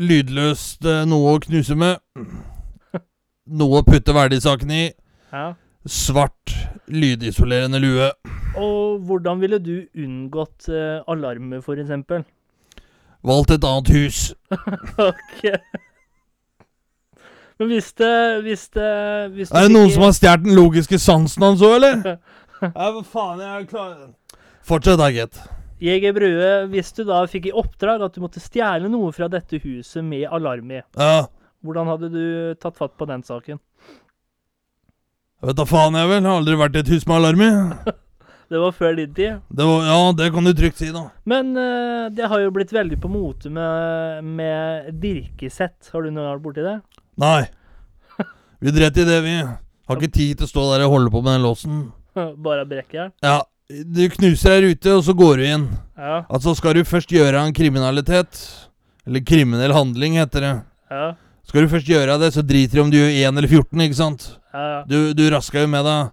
[0.00, 1.98] Lydløst eh, noe å knuse med.
[3.50, 4.86] Noe å putte verdisakene i.
[5.34, 5.50] Ja.
[5.84, 6.54] Svart,
[6.88, 8.10] lydisolerende lue.
[8.60, 12.24] Og hvordan ville du unngått uh, alarmer, eksempel?
[13.26, 14.18] Valgt et annet hus.
[15.10, 15.42] ok.
[17.60, 18.12] Men hvis det
[18.46, 18.90] Hvis det
[19.34, 22.16] hvis Er det noen som har stjålet den logiske sansen hans òg, eller?
[22.60, 23.92] Ja, hva faen, jeg er klar
[24.68, 25.38] Fortsett, da, gitt.
[25.80, 29.56] Jeger Brue, hvis du da fikk i oppdrag at du måtte stjele noe fra dette
[29.64, 31.26] huset med alarm i, Ja.
[31.64, 32.24] hvordan hadde du
[32.60, 33.56] tatt fatt på den saken?
[35.40, 36.20] Jeg vet da faen, jeg vel.
[36.20, 37.50] Jeg har aldri vært i et hus med alarm i.
[38.50, 39.38] Det var før din tid.
[39.48, 41.04] Det var, ja, det kan du trygt si, da.
[41.30, 45.78] Men uh, det har jo blitt veldig på mote med, med dirkesett.
[45.92, 46.76] Har du noen gang vært borti det?
[47.22, 47.44] Nei.
[48.60, 49.36] Vi dret i det, vi.
[49.40, 51.78] Har ikke tid til å stå der og holde på med den låsen.
[52.46, 53.14] Bare brekkjern?
[53.22, 53.38] Ja,
[53.70, 55.70] du knuser ei rute, og så går du inn.
[55.94, 56.20] Ja.
[56.26, 58.42] Altså, skal du først gjøre en kriminalitet,
[59.06, 60.54] eller kriminell handling, heter det.
[60.90, 61.12] Ja.
[61.46, 63.98] Skal du først gjøre det, så driter du om du gjør 1 eller 14, ikke
[63.98, 64.26] sant?
[64.50, 64.82] Ja.
[64.90, 66.10] Du, du rasker jo med deg.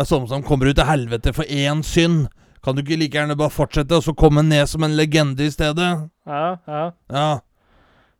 [0.00, 2.30] Det er sånn som kommer ut til helvete for én synd.
[2.64, 5.52] Kan du ikke like gjerne bare fortsette, og så komme ned som en legende i
[5.52, 5.88] stedet?
[6.24, 6.46] ja.
[6.64, 6.84] ja.
[7.12, 7.24] Ja.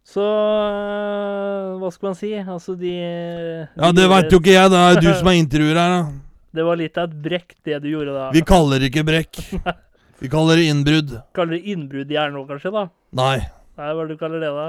[0.05, 2.35] Så øh, hva skal man si?
[2.37, 4.75] Altså, de Ja, det veit jo ikke jeg.
[4.75, 6.45] Det er du som er intervjuer her, da.
[6.53, 8.29] Det var litt av et brekk, det du gjorde da.
[8.37, 9.41] Vi kaller det ikke brekk.
[10.21, 11.17] Vi kaller det innbrudd.
[11.33, 12.77] Kaller det innbrudd i nå, kanskje?
[12.77, 12.85] da?
[13.17, 14.69] Nei, Nei, hva er det du kaller det, da?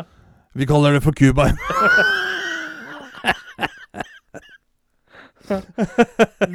[0.55, 1.51] vi kaller det for Cuba.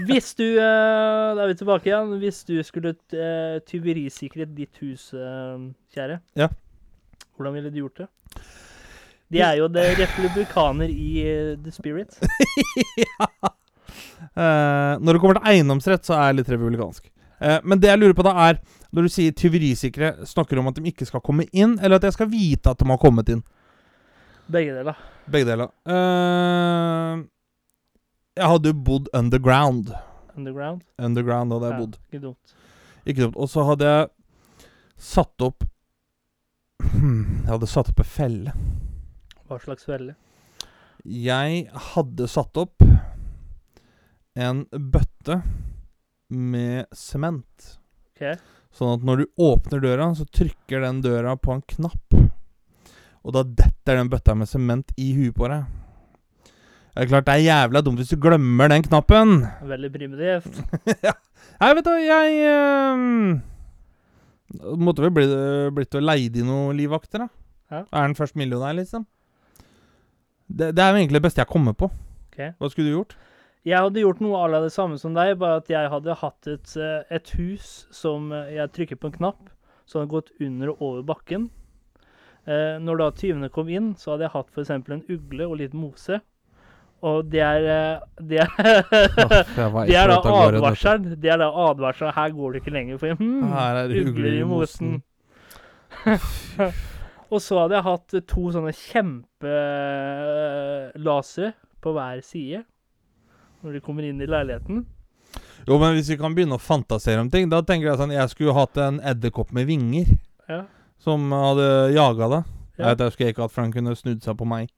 [0.09, 2.15] Hvis du øh, Da er vi tilbake igjen.
[2.23, 6.49] Hvis du skulle øh, tyverisikret ditt hus, øh, kjære, Ja.
[7.37, 8.09] hvordan ville du gjort det?
[9.33, 12.19] De er jo det republikaner i The Spirit.
[14.37, 17.07] Eh, når det kommer til eiendomsrett, så er jeg litt republikansk.
[17.37, 18.59] Uh, men det jeg lurer på da, er
[18.97, 22.07] når du sier tyverisikre, snakker du om at de ikke skal komme inn, eller at
[22.09, 23.43] jeg skal vite at de har kommet inn?
[24.53, 24.97] Begge deler.
[25.33, 25.73] Begge deler.
[25.93, 27.25] Eh,
[28.37, 29.91] jeg hadde jo bodd underground.
[30.37, 30.83] Underground.
[31.01, 31.99] Underground hadde jeg Ja, bodd.
[32.11, 32.55] ikke dumt.
[33.07, 33.37] Ikke dumt.
[33.37, 34.09] Og så hadde jeg
[34.97, 35.65] satt opp
[36.83, 38.53] Hmm, Jeg hadde satt opp en felle.
[39.49, 40.15] Hva slags felle?
[41.07, 42.83] Jeg hadde satt opp
[44.37, 45.39] en bøtte
[46.31, 47.79] med sement.
[48.13, 48.37] Ok.
[48.77, 52.17] Sånn at når du åpner døra, så trykker den døra på en knapp.
[53.25, 55.65] Og da detter den bøtta med sement i huet på deg.
[56.97, 59.43] Det er klart det er jævla dumt hvis du glemmer den knappen.
[59.69, 60.63] Veldig primitivt.
[61.61, 63.35] Nei, vet du, jeg ehm,
[64.81, 65.27] Måtte vel bli,
[65.77, 67.29] blitt og leid inn noen livvakter, da.
[67.69, 67.83] Ja.
[67.85, 69.05] Er den først millionær, liksom?
[70.49, 71.91] Det, det er jo egentlig det beste jeg kommer på.
[72.31, 72.55] Okay.
[72.57, 73.13] Hva skulle du gjort?
[73.67, 76.49] Jeg hadde gjort noe à la det samme som deg, bare at jeg hadde hatt
[76.49, 79.51] et, eh, et hus som eh, jeg trykker på en knapp,
[79.85, 81.51] som hadde gått under og over bakken.
[82.47, 84.73] Eh, når da tyvene kom inn, så hadde jeg hatt f.eks.
[84.73, 86.23] en ugle og litt mose.
[87.05, 88.47] Og det er eh, Det er,
[89.87, 91.21] det er da advarselen.
[91.21, 92.13] Det er da advarselen.
[92.17, 95.03] Her går det ikke lenger, for hmm, Her er det ugler i mosen.
[97.33, 102.61] og så hadde jeg hatt to sånne kjempelasere på hver side
[103.63, 104.77] når de kommer inn i leiligheten.
[105.67, 108.31] Jo, men hvis vi kan begynne å fantasere om ting, da tenker jeg sånn Jeg
[108.31, 110.07] skulle hatt en edderkopp med vinger
[110.49, 110.61] Ja.
[111.03, 112.43] som hadde jaga deg.
[112.77, 112.79] Ja.
[112.79, 114.69] Jeg vet jeg skulle ikke hatt, for han kunne snudd seg på meg.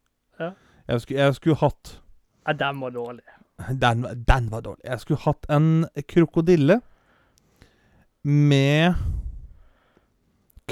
[0.41, 0.51] Ja.
[0.89, 2.01] Jeg, skulle, jeg skulle hatt
[2.49, 3.25] Nei, den var dårlig.
[3.77, 4.85] Den, den var dårlig.
[4.87, 6.79] Jeg skulle hatt en krokodille
[8.25, 8.97] med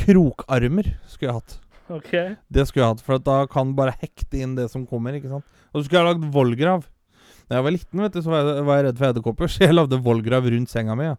[0.00, 0.88] krokarmer.
[1.10, 1.56] Skulle jeg hatt.
[1.92, 2.12] OK.
[2.48, 5.18] Det skulle jeg hatt, for da kan bare hekte inn det som kommer.
[5.18, 5.44] ikke sant?
[5.72, 6.86] Og så skulle jeg lagd vollgrav.
[7.46, 9.66] Da jeg var liten, vet du, så var jeg, var jeg redd for edderkopper, så
[9.66, 11.10] jeg lagde vollgrav rundt senga mi.
[11.10, 11.18] Ja.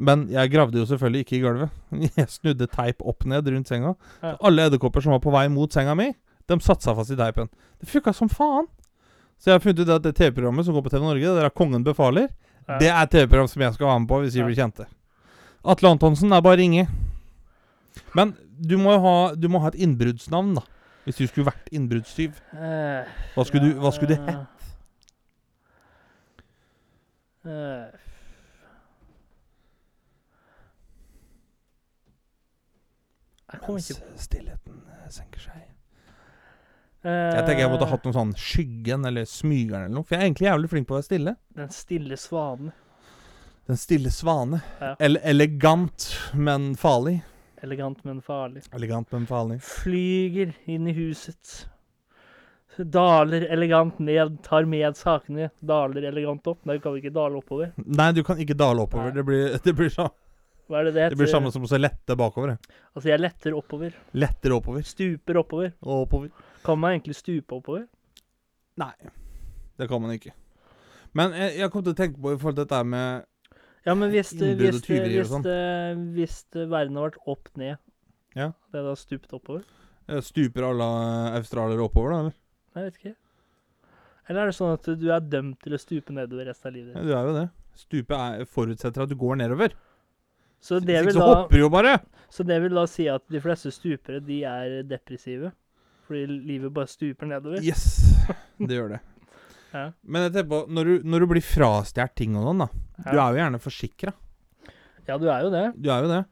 [0.00, 1.72] Men jeg gravde jo selvfølgelig ikke i gulvet.
[2.20, 3.96] Jeg snudde teip opp ned rundt senga.
[4.22, 4.36] Ja.
[4.46, 6.12] Alle edderkopper som var på vei mot senga mi,
[6.46, 7.50] de satte seg fast i teipen.
[7.82, 8.68] Det funka som faen.
[9.40, 11.54] Så jeg har funnet ut at det TV-programmet som går på TV Norge, der er
[11.56, 12.28] Kongen befaler,
[12.68, 12.76] Ja.
[12.78, 14.86] det er TV-program som jeg skal være med på hvis vi blir kjente.
[15.64, 16.84] Atle Antonsen er bare å ringe.
[18.14, 20.62] Men du må ha, du må ha et innbruddsnavn, da.
[21.06, 22.36] Hvis du skulle vært innbruddstyv.
[22.52, 24.68] Eh, Hva skulle, du, hva skulle det hett?
[27.48, 27.98] eh,
[33.68, 35.69] Mens stillheten eh, senker seg.
[37.02, 40.04] Eh, Jeg tenker jeg måtte hatt noe sånn Skyggen eller Smygeren eller noe.
[40.04, 41.36] For jeg er egentlig jævlig flink på å være stille.
[41.56, 42.72] Den stille svanen.
[43.70, 44.58] Den stille svane.
[44.80, 44.94] Ja.
[44.98, 47.20] Ele elegant, men farlig.
[47.62, 48.64] Elegant, men farlig.
[48.74, 49.60] Elegant, men farlig.
[49.62, 51.52] Flyger inn i huset.
[52.80, 55.50] Daler elegant ned, tar med sakene.
[55.60, 56.64] Daler elegant opp.
[56.66, 57.72] Nei, du kan ikke dale oppover.
[57.76, 59.10] Nei, du kan ikke dale oppover.
[59.10, 59.18] Nei.
[59.20, 60.10] Det blir, det blir, sånn
[60.70, 61.14] det det heter?
[61.14, 62.56] det blir samme som å se lette bakover.
[62.94, 63.94] Altså, jeg letter oppover.
[64.18, 64.86] Letter oppover.
[64.86, 65.72] Stuper oppover.
[65.82, 66.30] Oppover.
[66.64, 67.86] Kan man egentlig stupe oppover?
[68.80, 68.92] Nei,
[69.78, 70.32] det kan man ikke.
[71.16, 73.24] Men jeg, jeg kom til å tenke på i forhold til dette med
[73.86, 75.42] Ja, men hvis, det- Innbrudd og hvis, det- tyverier og hvis, sånn.
[75.42, 77.78] det- hvis det verden har vært opp ned,
[78.36, 78.52] Ja.
[78.72, 79.64] det er da stupt oppover?
[80.08, 82.18] eh, Stuper alle australiere oppover, da?
[82.20, 82.34] eller?
[82.76, 83.14] Jeg vet ikke.
[84.28, 86.94] Eller er det sånn at du er dømt til å stupe nedover resten av livet
[86.94, 87.08] Ja, ditt?
[87.08, 87.50] du er jo det.
[87.74, 89.72] Stupe er, forutsetter at du går nedover.
[90.60, 92.00] Så Hvis det, ikke vil så da, hopper du jo bare.
[92.30, 95.52] så det vil da si at de fleste stupere, de er depressive?
[96.10, 97.62] Fordi livet bare stuper nedover?
[97.62, 97.86] Yes,
[98.58, 99.00] det gjør det.
[99.70, 99.84] Ja.
[100.02, 102.66] Men jeg tenker på, når du, når du blir frastjålet ting og sånn, da.
[103.04, 104.12] Du er jo gjerne forsikra.
[105.06, 105.60] ja, du er jo det.
[105.78, 106.24] Du er jo det.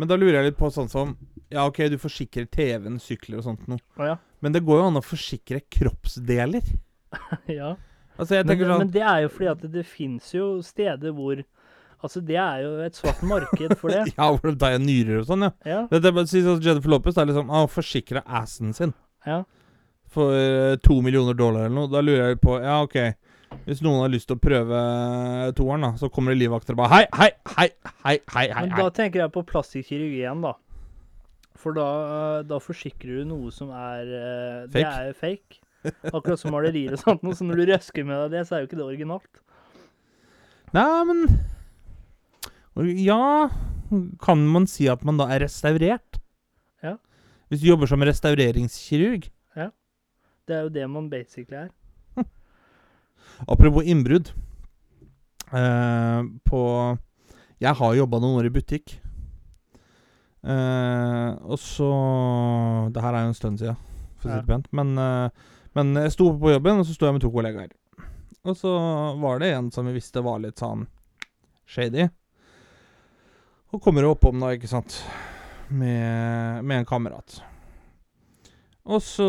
[0.00, 1.12] Men da lurer jeg litt på sånn som
[1.52, 3.82] Ja, OK, du forsikrer TV-en, sykler og sånt noe.
[4.00, 4.14] Ja.
[4.40, 6.72] Men det går jo an å forsikre kroppsdeler.
[7.60, 7.74] ja.
[8.16, 10.48] Altså, jeg Men, tenker men sånn det er jo fordi at det, det fins jo
[10.64, 11.44] steder hvor
[12.00, 14.06] Altså, det er jo et svart marked for det.
[14.16, 15.52] Ja, hvor de tar nyrer og sånn, ja.
[15.68, 15.80] Ja.
[15.90, 18.94] Det, det, sånn Jennifer Lopez er liksom Å, forsikre assen sin
[19.26, 19.42] ja.
[20.10, 21.90] for eh, to millioner dollar eller noe.
[21.92, 22.98] Da lurer jeg på Ja, OK.
[23.66, 26.84] Hvis noen har lyst til å prøve eh, toeren, da, så kommer det livvakter og
[26.84, 27.68] bare Hei, hei, hei,
[28.04, 28.66] hei, hei, hei.
[28.68, 30.54] Men da tenker jeg på plastikkirurgi igjen, da.
[31.60, 34.14] For da, eh, da forsikrer du noe som er
[34.70, 34.76] fake.
[34.78, 35.60] Det er fake.
[36.12, 37.24] Akkurat som malerier og sånt.
[37.36, 39.42] Så når du røsker med deg det, så er jo ikke det originalt.
[40.76, 41.24] Nei, men
[43.02, 43.50] Ja
[44.22, 46.09] Kan man si at man da er restaurert?
[47.50, 49.26] Hvis du jobber som restaureringskirurg?
[49.58, 49.70] Ja.
[50.46, 51.70] Det er jo det man basically er.
[53.52, 54.30] Apropos innbrudd.
[55.50, 56.60] Eh, på
[57.60, 58.94] Jeg har jobba noen år i butikk.
[60.46, 61.90] Eh, og så
[62.94, 63.76] Det her er jo en stund siden,
[64.20, 64.70] for å si det pent.
[64.72, 67.74] Men, eh, men jeg sto oppe på jobben, og så sto jeg med to kollegaer.
[68.46, 68.70] Og så
[69.20, 70.86] var det en som vi visste var litt sånn
[71.66, 72.08] shady.
[73.74, 75.02] Og kommer oppom, da, ikke sant,
[75.70, 77.40] med, med en kamerat.
[78.90, 79.28] Og så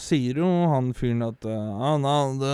[0.00, 2.52] sier jo han fyren at uh, han hadde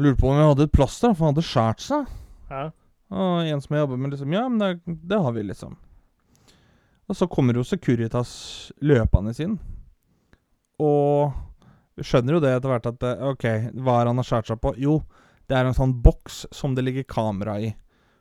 [0.00, 2.06] Lurte på om vi hadde et plaster, for han hadde skåret seg.
[2.48, 2.70] Ja.
[3.12, 5.76] Og en som jeg jobber med, liksom Ja, men det, det har vi, liksom.
[7.10, 8.32] Og så kommer jo Securitas
[8.80, 9.58] løpende inn.
[10.80, 11.34] Og
[11.98, 13.46] vi skjønner jo det etter hvert at eh, OK,
[13.82, 14.72] hva er det han har skåret seg på?
[14.80, 15.00] Jo,
[15.50, 17.74] det er en sånn boks som det ligger kamera i.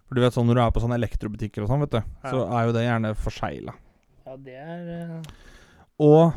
[0.09, 2.31] For du vet sånn når du er på sånne elektrobutikker og sånn, vet du, Ja.
[2.33, 3.73] så er jo det gjerne forsegla.
[4.25, 5.21] ja, det er uh...
[5.99, 6.33] Og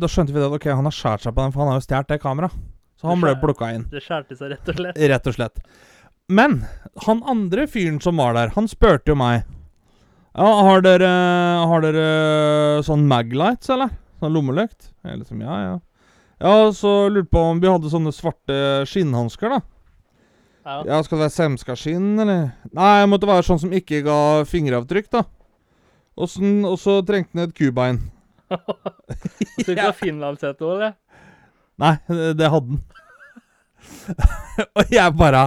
[0.00, 1.80] da skjønte vi det at ok, han har skåret seg på den, for han har
[1.80, 2.58] jo stjålet det kameraet.
[3.00, 4.98] Så han ble plukka inn, Det skjærte seg rett og slett.
[5.10, 5.62] rett og slett.
[6.28, 6.58] Men
[7.06, 9.42] han andre fyren som var der, han spurte jo meg
[10.36, 11.08] Ja, har dere
[11.66, 13.90] Har dere sånn Maglights, eller?
[14.20, 14.92] Sånn lommelykt?
[15.02, 15.78] Jeg liksom, ja, ja.
[16.40, 19.60] Ja, så lurte på om vi hadde sånne svarte skinnhansker, da.
[20.64, 20.80] Ja.
[20.84, 22.50] Ja, skal det være semskaskinn, eller?
[22.76, 24.16] Nei, det måtte være sånn som ikke ga
[24.48, 25.22] fingeravtrykk, da.
[26.20, 28.00] Og, sånn, og så trengte han et kubein.
[28.50, 30.94] Så du ikke har finlandshette òg, eller?
[31.80, 32.80] Nei, det, det hadde den.
[34.76, 35.44] og jeg bare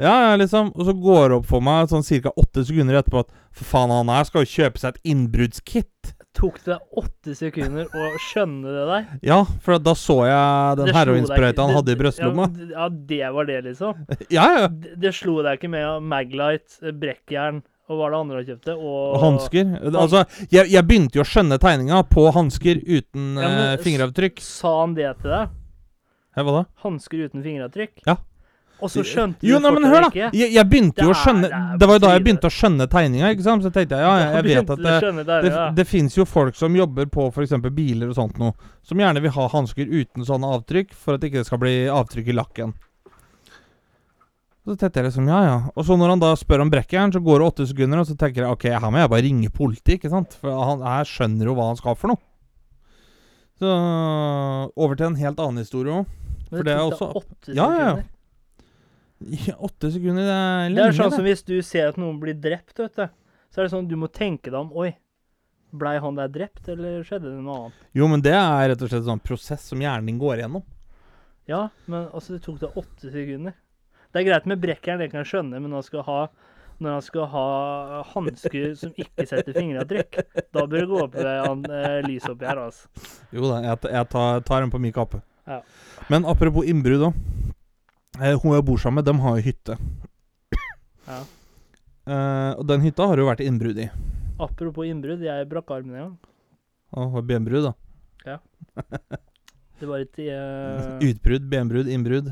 [0.00, 0.72] Ja, ja, liksom.
[0.74, 2.32] Og så går det opp for meg sånn ca.
[2.40, 6.14] åtte sekunder etterpå at for faen, han her skal jo kjøpe seg et innbruddskit.
[6.32, 9.08] Tok det deg åtte sekunder å skjønne det der?
[9.28, 12.46] Ja, for da så jeg den heroinsprøyta han hadde i brystlomma.
[12.56, 14.06] Ja, ja, det var det, liksom?
[14.32, 14.70] Ja, ja.
[14.72, 17.60] Det, det slo deg ikke med Maglite, brekkjern
[17.92, 18.76] og hva det andre han kjøpte?
[18.80, 19.72] Og hansker.
[19.92, 24.40] Altså, jeg, jeg begynte jo å skjønne tegninga på hansker uten Ja, eh, fingeravtrykk.
[24.46, 25.52] Sa han det til deg?
[26.32, 26.66] Ja, hva da?
[26.86, 28.06] Hansker uten fingeravtrykk?
[28.08, 28.16] Ja.
[28.82, 30.10] Og så skjønte Jo, du nei, men hør, da!
[30.34, 33.30] Jeg, jeg begynte jo å skjønne det var jo da jeg begynte å skjønne tegninga,
[33.36, 33.62] ikke sant?
[33.62, 36.74] Så tenkte jeg ja, jeg, jeg vet at det, det, det fins jo folk som
[36.76, 37.54] jobber på f.eks.
[37.70, 41.30] biler og sånt noe, som gjerne vil ha hansker uten sånne avtrykk, for at det
[41.30, 42.74] ikke skal bli avtrykk i lakken.
[44.62, 45.54] Så tenkte jeg liksom, ja ja.
[45.74, 48.14] Og så når han da spør om brekkjern, så går det åtte sekunder, og så
[48.18, 50.36] tenker jeg ok, her må jeg bare ringe politiet, ikke sant?
[50.38, 52.22] For han her skjønner jo hva han skal for noe.
[53.58, 53.70] Så
[54.78, 56.06] over til en helt annen historie òg.
[56.52, 58.02] For det er også- åtte Ja, ja, ja.
[59.68, 62.74] Åtte sekunder, det er Det er sånn som hvis du ser at noen blir drept,
[62.78, 63.06] vet du.
[63.52, 64.90] Så er det sånn du må tenke deg om Oi,
[65.72, 67.82] blei han der drept, eller skjedde det noe annet?
[67.96, 70.64] Jo, men det er rett og slett en sånn prosess som hjernen din går igjennom.
[71.50, 73.56] Ja, men altså, det tok deg åtte sekunder.
[74.12, 76.18] Det er greit med brekkjern, det kan jeg skjønne, men når han skal ha
[76.82, 77.42] når han skal ha
[78.10, 80.16] hansker som ikke setter fingeravtrykk,
[80.50, 82.88] da bør det gå opp an- eh, lys oppi her, altså.
[83.30, 85.20] Jo da, jeg, jeg tar, tar en på min kappe.
[85.46, 85.60] Ja.
[86.10, 87.20] Men apropos innbrudd òg.
[88.20, 89.78] Eh, hun jeg bor sammen med, dem har jo hytte.
[91.02, 91.22] Ja.
[92.02, 93.88] Eh, og den hytta har det jo vært innbrudd i.
[94.42, 96.14] Apropos innbrudd, jeg brakk armen en gang.
[96.98, 97.74] Og var benbrudd, da.
[98.26, 98.38] Ja.
[99.82, 102.28] Det var et uh, Utbrudd, benbrudd, innbrudd.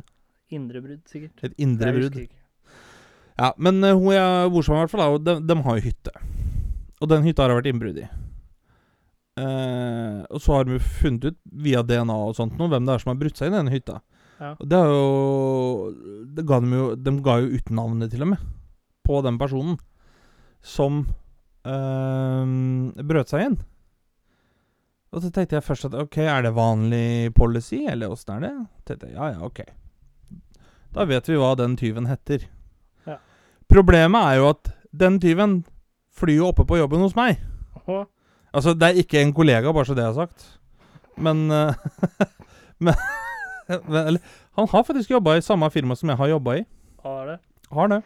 [0.54, 1.40] indre brudd, sikkert.
[1.42, 2.18] Et indre brudd.
[3.40, 6.12] Ja, men uh, hun jeg bor sammen med, i hvert fall, de, har jo hytte.
[7.00, 8.06] Og den hytta har det vært innbrudd i.
[9.40, 13.02] Eh, og så har de funnet ut, via DNA og sånt, noe, hvem det er
[13.02, 14.00] som har brutt seg inn i denne hytta.
[14.40, 14.54] Ja.
[14.56, 15.90] Og det er jo
[16.32, 18.44] det ga dem jo De ga jo ut navnet, til og med,
[19.04, 19.76] på den personen
[20.60, 21.02] som
[21.64, 23.58] øh, brøt seg inn.
[25.10, 28.52] Og så tenkte jeg først at ok, er det vanlig policy, eller åssen er det?
[28.86, 29.62] tenkte jeg, ja ja, ok.
[30.94, 32.44] Da vet vi hva den tyven heter.
[33.08, 33.16] Ja.
[33.70, 35.60] Problemet er jo at den tyven
[36.16, 37.40] flyr jo oppe på jobben hos meg.
[37.86, 38.04] Å,
[38.50, 40.46] Altså, det er ikke en kollega, bare så det er sagt.
[41.22, 41.70] Men, uh,
[42.84, 42.96] men
[43.78, 44.18] Eller
[44.58, 46.66] han har faktisk jobba i samme firma som jeg har jobba i.
[47.04, 47.38] har det.
[47.70, 48.02] Har det.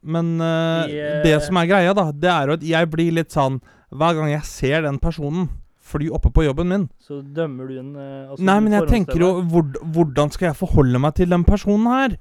[0.00, 3.34] Men uh, eh, det som er greia, da, det er jo at jeg blir litt
[3.34, 3.58] sånn
[3.92, 5.50] Hver gang jeg ser den personen
[5.90, 9.20] fly oppe på jobben min Så dømmer du en eh, altså, Nei, men jeg tenker
[9.20, 12.16] jo hvor, Hvordan skal jeg forholde meg til den personen her?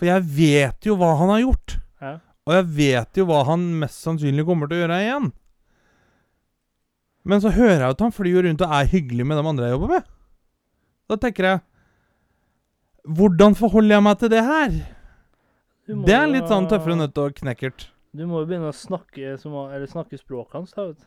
[0.00, 1.74] For jeg vet jo hva han har gjort.
[2.00, 2.14] Ja.
[2.48, 5.26] Og jeg vet jo hva han mest sannsynlig kommer til å gjøre igjen.
[7.28, 9.76] Men så hører jeg at han flyr rundt og er hyggelig med de andre jeg
[9.76, 10.08] jobber med.
[11.10, 11.60] Da tenker jeg
[13.10, 14.74] Hvordan forholder jeg meg til det her?
[15.90, 17.88] Det er litt sånn tøffere nødt og knekkert.
[18.14, 20.74] Du må jo begynne å snakke, som, eller snakke språket hans.
[20.76, 21.06] da, vet du.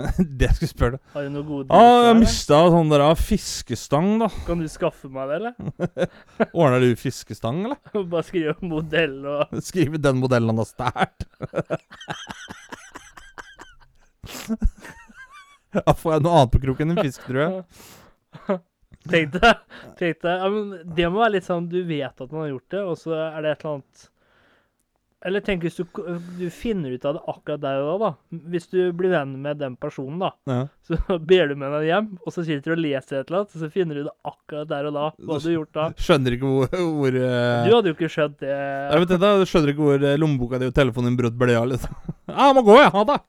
[0.38, 1.02] det jeg skulle spørre deg.
[1.14, 4.28] Har du noe gode Ah, jeg mista sånn der ah, fiskestang, da.
[4.46, 5.54] Kan du skaffe meg det, eller?
[6.60, 7.80] Ordner du fiskestang, eller?
[7.96, 11.26] Bare skrive modell og Skrive den modellen han har stjålet.
[15.74, 17.64] Da får jeg noe annet på kroken enn fisk, tror jeg.
[19.10, 19.60] Tenk deg,
[19.96, 22.72] tenk deg ja, men Det må være litt sånn du vet at man har gjort
[22.74, 24.02] det, og så er det et eller annet
[25.30, 25.86] Eller tenk hvis du,
[26.36, 28.40] du finner ut av det akkurat der og da, da.
[28.52, 30.58] Hvis du blir venn med den personen, da, Ja.
[30.84, 30.98] så
[31.32, 33.64] ber du med henne hjem, og så sitter du og leser et eller annet, og
[33.64, 35.06] så finner du det akkurat der og da.
[35.16, 35.88] Hva du har gjort da?
[36.08, 37.64] Skjønner ikke hvor, hvor uh...
[37.68, 38.52] Du hadde jo ikke skjønt det.
[38.52, 41.68] Jeg vet ikke, Du skjønner ikke hvor eh, lommeboka di og telefonen din brøt av,
[41.72, 42.00] liksom.
[42.36, 42.92] Ja, må gå, jeg.
[42.96, 43.20] Ha det.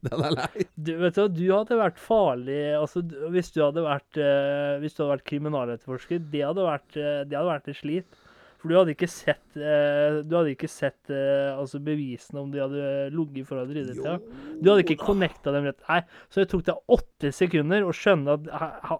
[0.08, 0.64] Den er lei.
[0.80, 3.02] Du vet du, du hadde vært farlig altså,
[3.34, 7.36] Hvis du hadde vært uh, Hvis du hadde vært kriminaletterforsker, det hadde vært, uh, det
[7.36, 8.20] hadde vært et slit.
[8.60, 12.86] For du hadde ikke sett uh, Du hadde ikke sett altså bevisene om de hadde
[13.16, 14.24] ligget for å drevet til.
[14.60, 15.84] Du hadde ikke connecta dem rett.
[15.88, 16.00] Nei,
[16.32, 18.48] så det tok deg åtte sekunder å skjønne at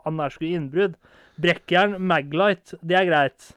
[0.05, 1.01] han der skulle i innbrudd.
[1.41, 3.53] Brekkjern, Maglite, det er greit.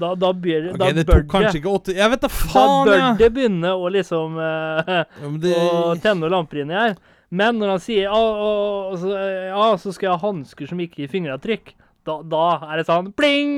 [0.00, 3.02] Da, da, bør, okay, da det tok kanskje ikke åtte Jeg vet da da bør
[3.20, 6.94] det begynne å liksom uh, Ja, det, Å tenne lamper inni her.
[7.30, 9.12] Men når han sier ja, og, og så,
[9.50, 11.74] ja, så skal jeg ha hansker som ikke gir fingeravtrykk,
[12.08, 13.52] da, da er det sånn pling!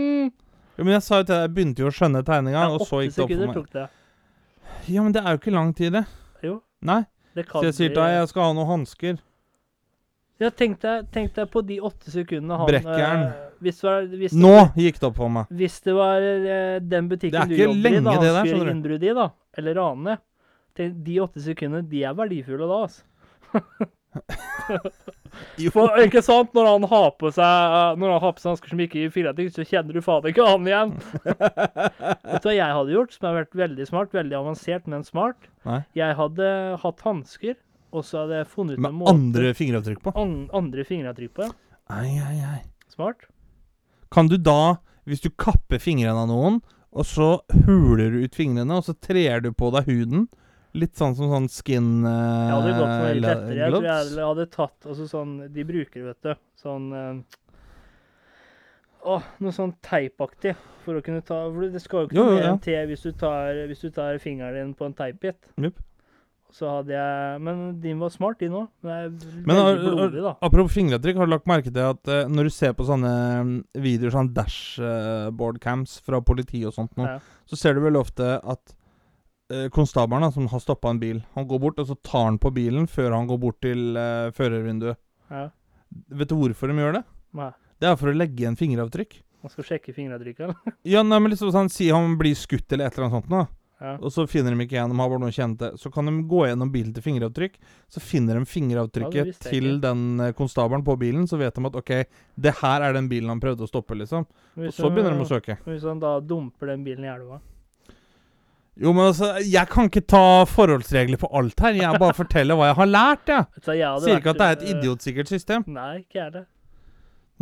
[0.76, 3.00] ja, men jeg sa jo til deg, jeg begynte jo å skjønne tegninga, og så
[3.04, 3.56] gikk det opp for meg.
[3.56, 3.86] tok det.
[4.92, 6.04] Ja, men det er jo ikke lang tid, det.
[6.44, 7.02] Jo, Nei.
[7.38, 9.20] det Så jeg sier til deg, jeg skal ha noen hansker.
[10.42, 13.26] Ja, tenk deg, tenk deg på de åtte sekundene han Brekkjern.
[13.62, 15.54] Eh, hvis, det var, hvis, det Nå gikk det opp for meg.
[15.62, 19.30] hvis det var eh, den butikken du jobber i, da han skulle innbrudd i, da,
[19.58, 20.18] eller rane
[20.74, 23.02] De åtte sekundene, de er verdifulle da, altså.
[25.72, 26.52] For, ikke sant?
[26.56, 29.52] Når han har på seg Når han har på seg hansker som ikke gir fingeravtrykk,
[29.54, 30.94] så kjenner du faen ikke han igjen.
[31.24, 34.12] Vet du hva jeg hadde gjort, som har vært veldig smart?
[34.16, 35.48] Veldig avansert, men smart.
[35.68, 35.80] Nei.
[35.96, 36.50] Jeg hadde
[36.84, 37.56] hatt hansker,
[37.92, 40.14] og så hadde jeg funnet ut Med andre fingeravtrykk på.
[40.20, 41.48] an, andre fingeravtrykk på.
[41.92, 42.60] Ai, ai, ai.
[42.92, 43.24] Smart.
[44.12, 44.76] Kan du da,
[45.08, 46.60] hvis du kapper fingrene av noen,
[46.92, 47.34] og så
[47.66, 50.28] huler du ut fingrene, og så trer du på deg huden
[50.72, 53.56] Litt sånn som sånn skin uh, Jeg hadde gått for noe litt lettere.
[53.58, 56.32] Jeg tror jeg hadde tatt altså sånn De bruker, vet du,
[56.62, 57.40] sånn uh,
[59.12, 60.54] Åh, noe sånn teipaktig
[60.84, 62.52] for å kunne ta For det skal jo ikke Jo, jo, ja.
[62.64, 65.50] til hvis du tar, hvis du tar fingeren din på en teipbit.
[65.60, 65.80] Jupp.
[66.52, 68.66] Så hadde jeg Men din var smart, din òg.
[68.84, 69.08] Den er
[69.46, 70.36] Men har- blodig.
[70.42, 73.54] Apropos fingeravtrykk, har du lagt merke til at uh, når du ser på sånne mm,
[73.80, 77.18] videoer, sånn dashboard-cams fra politi og sånt nå, Ja.
[77.48, 78.74] så ser du vel ofte at
[79.52, 82.52] uh, konstabelen som har stoppa en bil, han går bort og så tar han på
[82.54, 84.96] bilen før han går bort til uh, førervinduet.
[85.30, 85.48] Ja.
[86.12, 87.04] Vet du hvorfor de gjør det?
[87.36, 87.50] Nei.
[87.80, 89.18] Det er for å legge igjen fingeravtrykk.
[89.42, 90.40] Man skal sjekke fingeravtrykket.
[90.46, 90.76] eller?
[90.86, 93.46] Ja, nei, men liksom sånn, Si han blir skutt eller et eller annet sånt, nå,
[93.82, 93.96] Ja.
[93.98, 95.72] og så finner de ikke igjen, de har bare noen kjente.
[95.80, 97.56] Så kan de gå gjennom bilen til fingeravtrykk.
[97.90, 101.26] Så finner de fingeravtrykket ja, til den eh, konstabelen på bilen.
[101.26, 101.90] Så vet de at OK,
[102.46, 104.28] det her er den bilen han prøvde å stoppe, liksom.
[104.54, 105.58] Og så han- begynner de å søke.
[105.66, 107.40] Hvis han da dumper den bilen i elva.
[108.80, 111.74] Jo, men altså, jeg kan ikke ta forholdsregler på alt her.
[111.76, 113.50] Jeg bare forteller hva jeg har lært, jeg.
[113.66, 115.66] Hadde Sier ikke at det er et eh, idiotsikkert system.
[115.66, 116.44] Nei, ikke er det.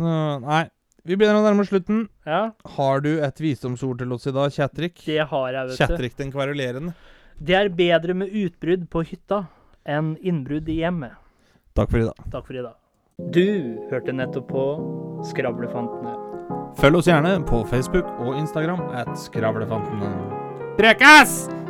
[0.01, 0.65] Nei.
[1.07, 2.03] Vi begynner å nærme oss slutten.
[2.29, 5.01] Ja, Har du et visdomsord til oss i dag, Kjetrik?
[5.05, 5.85] det har jeg, vet du.
[5.85, 6.93] Kjetrik den kverulerende.
[7.41, 9.47] Det er bedre med utbrudd på hytta
[9.89, 11.17] enn innbrudd i hjemmet.
[11.73, 12.27] Takk for i dag.
[12.31, 12.75] Takk for i dag.
[13.31, 14.65] Du hørte nettopp på
[15.31, 16.13] Skravlefantene.
[16.77, 20.13] Følg oss gjerne på Facebook og Instagram at Skravlefantene.
[20.77, 21.60] Prekas!